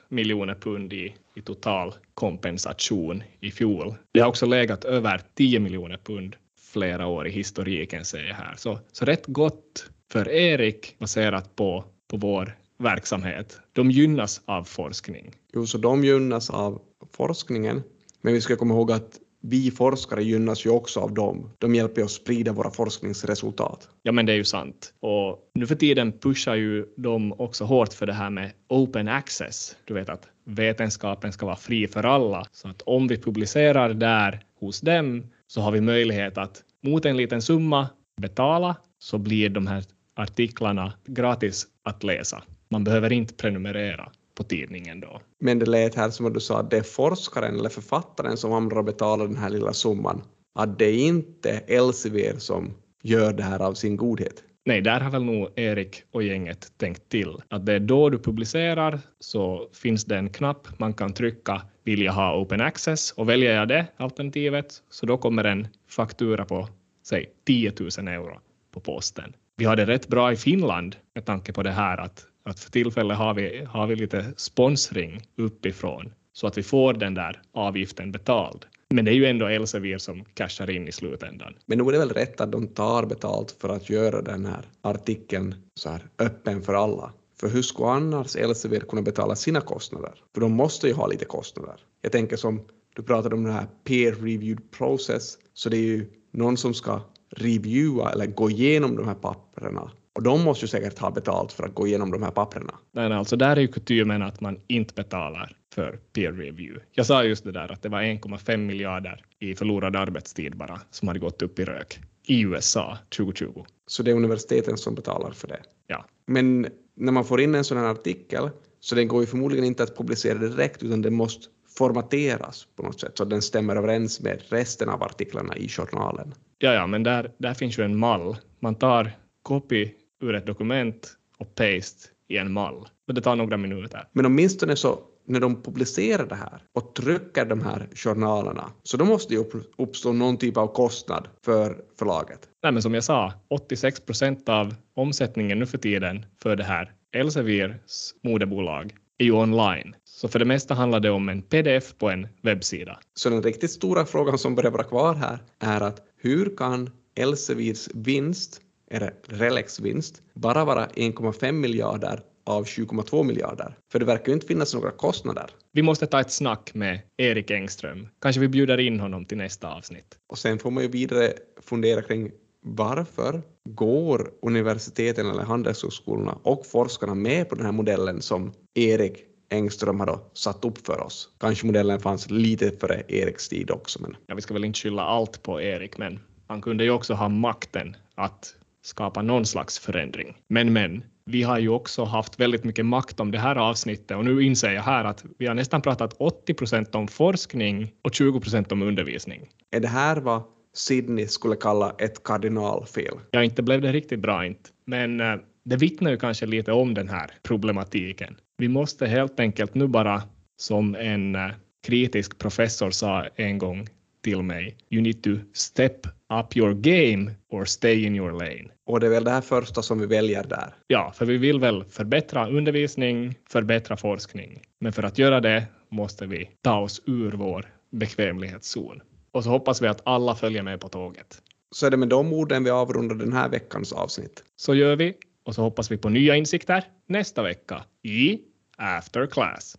miljoner 0.10 0.56
pund 0.56 0.93
i, 0.93 1.15
i 1.36 1.41
total 1.41 1.93
kompensation 2.13 3.24
i 3.39 3.52
fjol. 3.52 3.95
Det 4.12 4.19
har 4.19 4.28
också 4.28 4.45
legat 4.45 4.86
över 4.86 5.22
10 5.36 5.60
miljoner 5.60 5.98
pund 5.98 6.36
flera 6.74 7.08
år 7.08 7.28
i 7.28 7.32
historiken, 7.32 8.06
säger 8.06 8.34
här. 8.34 8.56
Så, 8.58 8.80
så 8.91 9.06
rätt 9.06 9.26
gott 9.28 9.89
för 10.12 10.30
Erik 10.30 10.95
baserat 11.00 11.56
på, 11.56 11.86
på 12.08 12.17
vår 12.17 12.59
verksamhet. 12.80 13.60
De 13.74 13.92
gynnas 13.92 14.42
av 14.46 14.63
forskning. 14.63 15.36
Jo, 15.54 15.68
så 15.68 15.78
de 15.78 16.04
gynnas 16.04 16.50
av 16.50 16.82
forskningen 17.12 17.84
men 18.22 18.34
vi 18.34 18.42
ska 18.42 18.56
komma 18.56 18.74
ihåg 18.74 18.92
att 18.92 19.20
vi 19.42 19.72
forskare 19.72 20.24
gynnas 20.24 20.65
ju 20.65 20.70
också 20.70 21.00
av 21.00 21.13
dem. 21.13 21.52
De 21.58 21.76
hjälper 21.76 22.04
oss 22.04 22.13
sprida 22.13 22.52
våra 22.52 22.72
forskningsresultat. 22.72 23.89
Ja, 24.04 24.12
men 24.12 24.26
det 24.26 24.34
är 24.34 24.38
ju 24.38 24.44
sant. 24.44 24.94
Och 25.00 25.52
nu 25.54 25.68
för 25.68 25.76
tiden 25.76 26.12
pushar 26.12 26.56
ju 26.56 26.86
de 26.98 27.34
också 27.34 27.63
hårt 27.63 27.94
för 27.94 28.06
det 28.06 28.13
här 28.13 28.30
med 28.30 28.52
open 28.68 29.08
access. 29.08 29.76
Du 29.86 29.94
vet 29.94 30.10
att 30.10 30.28
vetenskapen 30.46 31.34
ska 31.34 31.46
vara 31.46 31.56
fri 31.56 31.88
för 31.88 32.04
alla. 32.04 32.46
Så 32.52 32.68
att 32.68 32.82
om 32.82 33.08
vi 33.08 33.18
publicerar 33.18 33.94
där 33.94 34.39
hos 34.60 34.82
dem 34.82 35.26
så 35.48 35.62
har 35.62 35.72
vi 35.72 35.82
möjlighet 35.82 36.38
att 36.38 36.63
mot 36.84 37.06
en 37.06 37.18
liten 37.18 37.42
summa 37.42 37.89
betala 38.22 38.76
så 39.00 39.18
blir 39.18 39.50
de 39.50 39.68
här 39.68 39.84
artiklarna 40.15 40.94
gratis 41.06 41.68
att 41.84 42.04
läsa. 42.04 42.44
Man 42.72 42.84
behöver 42.84 43.12
inte 43.12 43.34
prenumerera 43.34 44.12
på 44.36 44.44
tidningen 44.44 45.00
då. 45.00 45.22
Men 45.40 45.60
det 45.60 45.66
lät 45.66 45.96
här 45.96 46.10
som 46.10 46.26
att 46.26 46.34
du 46.34 46.40
sa 46.40 46.60
att 46.60 46.72
det 46.72 46.78
är 46.78 46.84
forskaren 46.84 47.60
eller 47.60 47.70
författaren 47.70 48.38
som 48.38 48.54
andra 48.54 48.84
betalar 48.84 49.28
den 49.28 49.38
här 49.38 49.50
lilla 49.50 49.74
summan. 49.74 50.22
Att 50.56 50.80
det 50.80 50.86
är 50.86 51.08
inte 51.08 51.50
Elsevier 51.50 52.38
som 52.38 52.74
gör 53.04 53.34
det 53.34 53.44
här 53.44 53.60
av 53.60 53.74
sin 53.74 53.98
godhet. 53.98 54.44
Nej, 54.66 54.82
där 54.82 55.00
har 55.00 55.12
väl 55.12 55.24
nog 55.24 55.50
Erik 55.56 56.04
och 56.12 56.24
gänget 56.24 56.72
tänkt 56.78 57.10
till. 57.10 57.38
Att 57.48 57.66
det 57.66 57.74
är 57.74 57.80
då 57.80 58.10
du 58.10 58.20
publicerar 58.20 59.00
så 59.20 59.70
finns 59.74 60.06
det 60.06 60.18
en 60.18 60.30
knapp 60.30 60.68
man 60.80 60.94
kan 60.94 61.14
trycka 61.14 61.62
vill 61.84 62.02
jag 62.02 62.14
ha 62.14 62.42
open 62.42 62.62
access 62.62 63.12
och 63.12 63.30
väljer 63.30 63.56
jag 63.56 63.68
det 63.68 63.86
alternativet 63.98 64.84
så 64.90 65.06
då 65.06 65.18
kommer 65.18 65.44
en 65.44 65.68
faktura 65.90 66.46
på 66.46 66.68
säg 67.04 67.30
10 67.46 67.74
000 67.98 68.08
euro 68.08 68.40
på 68.72 68.80
posten. 68.80 69.34
Vi 69.58 69.66
har 69.66 69.76
det 69.76 69.86
rätt 69.86 70.08
bra 70.08 70.32
i 70.32 70.36
Finland 70.36 70.96
med 71.16 71.26
tanke 71.26 71.54
på 71.54 71.64
det 71.64 71.72
här 71.72 71.98
att 71.98 72.26
att 72.50 72.60
för 72.60 72.72
tillfället 72.72 73.18
har 73.18 73.34
vi, 73.34 73.66
har 73.70 73.88
vi 73.88 73.96
lite 73.96 74.34
sponsring 74.38 75.22
uppifrån 75.38 76.14
så 76.34 76.48
att 76.48 76.58
vi 76.58 76.64
får 76.64 76.94
den 76.94 77.14
där 77.14 77.42
avgiften 77.52 78.12
betald. 78.12 78.66
Men 78.90 79.06
det 79.06 79.12
är 79.12 79.16
ju 79.16 79.26
ändå 79.26 79.46
Elsevier 79.46 79.98
som 79.98 80.26
cashar 80.34 80.70
in 80.70 80.88
i 80.88 80.92
slutändan. 80.92 81.54
Men 81.66 81.78
nog 81.78 81.88
är 81.88 81.92
det 81.92 82.00
väl 82.00 82.10
rätt 82.10 82.42
att 82.42 82.52
de 82.52 82.68
tar 82.68 83.06
betalt 83.06 83.58
för 83.62 83.70
att 83.70 83.90
göra 83.90 84.22
den 84.22 84.46
här 84.46 84.66
artikeln 84.82 85.56
så 85.76 85.90
här 85.90 86.02
öppen 86.20 86.62
för 86.62 86.74
alla? 86.74 87.14
För 87.40 87.50
hur 87.50 87.62
skulle 87.62 87.90
annars 87.90 88.36
Elsevier 88.36 88.80
kunna 88.80 89.02
betala 89.02 89.36
sina 89.36 89.62
kostnader? 89.62 90.14
För 90.34 90.42
de 90.42 90.52
måste 90.52 90.88
ju 90.88 90.94
ha 90.94 91.08
lite 91.08 91.26
kostnader. 91.26 91.76
Jag 92.02 92.12
tänker 92.12 92.38
som 92.38 92.62
du 92.96 93.04
pratade 93.04 93.36
om 93.36 93.44
den 93.44 93.54
här 93.54 93.68
peer 93.84 94.12
reviewed 94.12 94.72
process, 94.72 95.38
så 95.54 95.70
det 95.70 95.78
är 95.78 95.82
ju 95.82 96.10
någon 96.32 96.58
som 96.58 96.74
ska 96.74 97.02
reviewa 97.30 98.12
eller 98.12 98.26
gå 98.26 98.50
igenom 98.50 98.96
de 98.96 99.08
här 99.08 99.16
papperna 99.16 99.92
och 100.15 100.24
de 100.24 100.43
måste 100.43 100.65
ju 100.65 100.67
säkert 100.67 101.00
ha 101.00 101.12
betalt 101.12 101.52
för 101.52 101.63
att 101.63 101.76
gå 101.76 101.88
igenom 101.88 102.12
de 102.12 102.24
här 102.24 102.32
papperna. 102.32 102.74
Nej, 102.91 103.13
alltså 103.13 103.36
där 103.36 103.56
är 103.56 103.62
ju 103.62 103.67
kutymen 103.67 104.22
att 104.22 104.41
man 104.41 104.60
inte 104.67 104.93
betalar 104.93 105.56
för 105.74 106.00
peer 106.13 106.32
review. 106.32 106.86
Jag 106.91 107.06
sa 107.06 107.24
just 107.24 107.43
det 107.43 107.52
där 107.52 107.72
att 107.72 107.82
det 107.82 107.89
var 107.89 108.02
1,5 108.02 108.58
miljarder 108.58 109.26
i 109.39 109.56
förlorad 109.56 109.95
arbetstid 109.95 110.58
bara 110.58 110.82
som 110.91 111.08
hade 111.08 111.19
gått 111.19 111.41
upp 111.41 111.60
i 111.60 111.65
rök 111.65 112.00
i 112.24 112.41
USA 112.41 112.98
2020. 113.17 113.65
Så 113.88 114.04
det 114.04 114.12
är 114.12 114.15
universiteten 114.15 114.78
som 114.78 114.95
betalar 114.95 115.32
för 115.32 115.48
det? 115.48 115.60
Ja. 115.88 116.06
Men 116.26 116.67
när 116.95 117.12
man 117.12 117.26
får 117.26 117.41
in 117.41 117.56
en 117.56 117.63
sån 117.63 117.78
här 117.78 117.86
artikel 117.86 118.50
så 118.80 118.95
den 118.95 119.08
går 119.08 119.22
ju 119.22 119.28
förmodligen 119.28 119.65
inte 119.65 119.84
att 119.84 119.98
publicera 119.98 120.38
direkt 120.38 120.84
utan 120.84 121.02
den 121.02 121.13
måste 121.13 121.48
formateras 121.78 122.67
på 122.76 122.84
något 122.84 123.00
sätt 123.00 123.17
så 123.17 123.24
att 123.24 123.30
den 123.30 123.41
stämmer 123.41 123.76
överens 123.76 124.22
med 124.22 124.41
resten 124.50 124.89
av 124.89 125.04
artiklarna 125.04 125.58
i 125.58 125.69
journalen. 125.69 126.34
Ja, 126.58 126.74
ja, 126.74 126.88
men 126.88 127.04
där, 127.04 127.32
där 127.38 127.54
finns 127.54 127.80
ju 127.80 127.84
en 127.84 127.98
mall. 127.98 128.38
Man 128.60 128.76
tar 128.76 129.12
copy 129.50 129.92
ur 130.22 130.36
ett 130.36 130.46
dokument 130.46 131.18
och 131.38 131.56
paste 131.56 132.10
i 132.28 132.38
en 132.38 132.54
mall. 132.54 132.88
Och 133.08 133.14
det 133.14 133.22
tar 133.22 133.36
några 133.36 133.58
minuter. 133.58 134.08
Men 134.12 134.26
åtminstone 134.26 134.76
så 134.76 135.00
när 135.26 135.40
de 135.40 135.62
publicerar 135.62 136.26
det 136.26 136.36
här 136.36 136.62
och 136.74 136.96
trycker 136.96 137.46
de 137.46 137.62
här 137.62 137.88
journalerna, 137.96 138.72
så 138.84 138.98
då 138.98 139.06
måste 139.06 139.34
ju 139.34 139.44
uppstå 139.78 140.14
någon 140.14 140.38
typ 140.38 140.58
av 140.58 140.68
kostnad 140.68 141.28
för 141.46 141.78
förlaget. 142.00 142.40
Nej, 142.64 142.72
men 142.72 142.82
som 142.82 142.94
jag 142.94 143.04
sa, 143.04 143.34
86 143.50 144.00
procent 144.00 144.50
av 144.50 144.76
omsättningen 144.96 145.60
nu 145.60 145.66
för 145.66 145.78
tiden 145.78 146.26
för 146.44 146.56
det 146.56 146.64
här 146.64 146.92
Elseviers 147.16 148.14
moderbolag 148.24 148.96
är 149.18 149.26
ju 149.26 149.32
online. 149.32 149.96
Så 150.04 150.28
för 150.28 150.40
det 150.40 150.46
mesta 150.46 150.74
handlar 150.74 151.00
det 151.00 151.10
om 151.10 151.30
en 151.30 151.42
pdf 151.42 151.98
på 151.98 152.10
en 152.10 152.28
webbsida. 152.42 153.00
Så 153.14 153.30
den 153.30 153.44
riktigt 153.44 153.72
stora 153.72 154.06
frågan 154.06 154.38
som 154.38 154.56
börjar 154.56 154.72
vara 154.72 154.84
kvar 154.84 155.16
här 155.16 155.40
är 155.60 155.82
att 155.82 156.02
hur 156.18 156.58
kan 156.58 156.90
Elseviers 157.16 157.90
vinst, 157.94 158.62
eller 158.89 159.13
Relex 159.23 159.80
vinst, 159.80 160.21
bara 160.34 160.65
vara 160.65 160.88
1,5 160.88 161.52
miljarder 161.52 162.21
av 162.43 162.65
7,2 162.65 163.23
miljarder. 163.23 163.78
För 163.91 163.99
det 163.99 164.06
verkar 164.06 164.28
ju 164.28 164.34
inte 164.34 164.47
finnas 164.47 164.73
några 164.73 164.91
kostnader. 164.91 165.49
Vi 165.71 165.82
måste 165.82 166.08
ta 166.08 166.19
ett 166.19 166.32
snack 166.32 166.71
med 166.73 166.99
Erik 167.17 167.52
Engström. 167.52 168.08
Kanske 168.21 168.41
vi 168.41 168.47
bjuder 168.47 168.78
in 168.80 168.99
honom 168.99 169.25
till 169.25 169.38
nästa 169.38 169.75
avsnitt. 169.75 170.17
Och 170.28 170.38
sen 170.38 170.60
får 170.60 170.71
man 170.71 170.84
ju 170.84 170.89
vidare 170.89 171.34
fundera 171.62 172.02
kring 172.02 172.32
varför 172.62 173.41
går 173.69 174.32
universiteten 174.41 175.30
eller 175.30 175.43
handelshögskolorna 175.43 176.38
och 176.43 176.65
forskarna 176.65 177.15
med 177.15 177.49
på 177.49 177.56
den 177.56 177.65
här 177.65 177.71
modellen 177.71 178.21
som 178.21 178.54
Erik 178.73 179.25
Engström 179.49 179.99
har 179.99 180.08
då 180.08 180.32
satt 180.34 180.65
upp 180.65 180.86
för 180.86 180.99
oss. 180.99 181.30
Kanske 181.39 181.65
modellen 181.65 181.99
fanns 181.99 182.30
lite 182.30 182.71
före 182.71 183.04
Eriks 183.08 183.49
tid 183.49 183.71
också. 183.71 184.02
Men... 184.02 184.17
Ja, 184.28 184.36
vi 184.36 184.41
ska 184.41 184.54
väl 184.54 184.65
inte 184.65 184.80
skylla 184.80 185.02
allt 185.02 185.43
på 185.43 185.62
Erik, 185.62 185.97
men 185.97 186.19
han 186.47 186.62
kunde 186.62 186.84
ju 186.84 186.91
också 186.91 187.13
ha 187.13 187.30
makten 187.30 187.95
att 188.15 188.56
skapa 188.82 189.22
någon 189.22 189.46
slags 189.46 189.80
förändring. 189.80 190.38
Men 190.48 190.74
men, 190.74 191.04
vi 191.26 191.44
har 191.44 191.60
ju 191.60 191.70
också 191.70 192.04
haft 192.04 192.39
väldigt 192.39 192.63
mycket 192.63 192.86
makt 192.86 193.20
om 193.20 193.32
det 193.32 193.38
här 193.38 193.56
avsnittet 193.56 194.18
och 194.18 194.26
nu 194.26 194.44
inser 194.44 194.72
jag 194.72 194.82
här 194.82 195.04
att 195.04 195.26
vi 195.39 195.48
har 195.48 195.56
nästan 195.56 195.82
pratat 195.82 196.13
80 196.18 196.54
procent 196.54 196.96
om 196.96 197.08
forskning 197.08 197.92
och 198.04 198.13
20 198.13 198.39
procent 198.39 198.72
om 198.72 198.82
undervisning. 198.82 199.50
Är 199.72 199.80
det 199.80 199.88
här 199.88 200.18
vad 200.18 200.44
Sydney 200.74 201.28
skulle 201.28 201.56
kalla 201.56 201.96
ett 201.98 202.24
kardinalfel? 202.24 203.20
Ja, 203.32 203.44
inte 203.44 203.63
blev 203.63 203.82
det 203.82 203.92
riktigt 203.92 204.20
bra 204.20 204.46
inte, 204.46 204.70
men 204.86 205.20
eh, 205.20 205.36
det 205.65 205.76
vittnar 205.76 206.12
ju 206.12 206.18
kanske 206.18 206.46
lite 206.46 206.72
om 206.72 206.94
den 206.94 207.10
här 207.10 207.32
problematiken. 207.44 208.36
Vi 208.58 208.68
måste 208.68 209.08
helt 209.08 209.39
enkelt 209.39 209.76
nu 209.76 209.88
bara, 209.88 210.22
som 210.58 210.96
en 210.96 211.36
eh, 211.36 211.52
kritisk 211.88 212.38
professor 212.38 212.92
sa 212.92 213.26
en 213.36 213.58
gång 213.58 213.88
till 214.22 214.42
mig, 214.42 214.78
you 214.90 215.02
need 215.02 215.24
to 215.24 215.30
step 215.54 216.08
up 216.42 216.58
your 216.58 216.74
game 216.74 217.32
or 217.50 217.66
stay 217.66 218.06
in 218.06 218.16
your 218.16 218.32
lane. 218.32 218.70
Och 218.86 219.00
det 219.00 219.06
är 219.06 219.10
väl 219.10 219.24
det 219.24 219.32
här 219.32 219.42
första 219.42 219.82
som 219.82 220.00
vi 220.00 220.06
väljer 220.06 220.44
där? 220.44 220.74
Ja, 220.88 221.14
för 221.16 221.26
vi 221.26 221.38
vill 221.38 221.60
väl 221.60 221.84
förbättra 221.84 222.50
undervisning, 222.50 223.36
förbättra 223.50 223.98
forskning. 223.98 224.62
Men 224.80 224.94
för 224.94 225.04
att 225.04 225.18
göra 225.18 225.40
det 225.40 225.66
måste 225.90 226.26
vi 226.26 226.50
ta 226.62 226.80
oss 226.80 227.02
ur 227.06 227.32
vår 227.32 227.66
bekvämlighetszon. 227.92 229.02
Och 229.32 229.44
så 229.44 229.50
hoppas 229.50 229.82
vi 229.82 229.88
att 229.88 230.02
alla 230.04 230.36
följer 230.36 230.64
med 230.64 230.80
på 230.80 230.90
tåget. 230.90 231.42
Så 231.72 231.86
är 231.86 231.92
det 231.92 231.98
med 231.98 232.08
de 232.08 232.34
orden 232.34 232.64
vi 232.64 232.70
avrundar 232.70 233.16
den 233.16 233.34
här 233.34 233.50
veckans 233.50 233.94
avsnitt. 233.94 234.44
Så 234.56 234.76
gör 234.76 234.96
vi 234.96 235.14
och 235.46 235.56
så 235.56 235.62
hoppas 235.62 235.92
vi 235.92 235.98
på 235.98 236.10
nya 236.10 236.36
insikter 236.36 236.84
nästa 237.08 237.44
vecka 237.44 237.84
i 238.04 238.40
After 238.78 239.28
Class. 239.28 239.78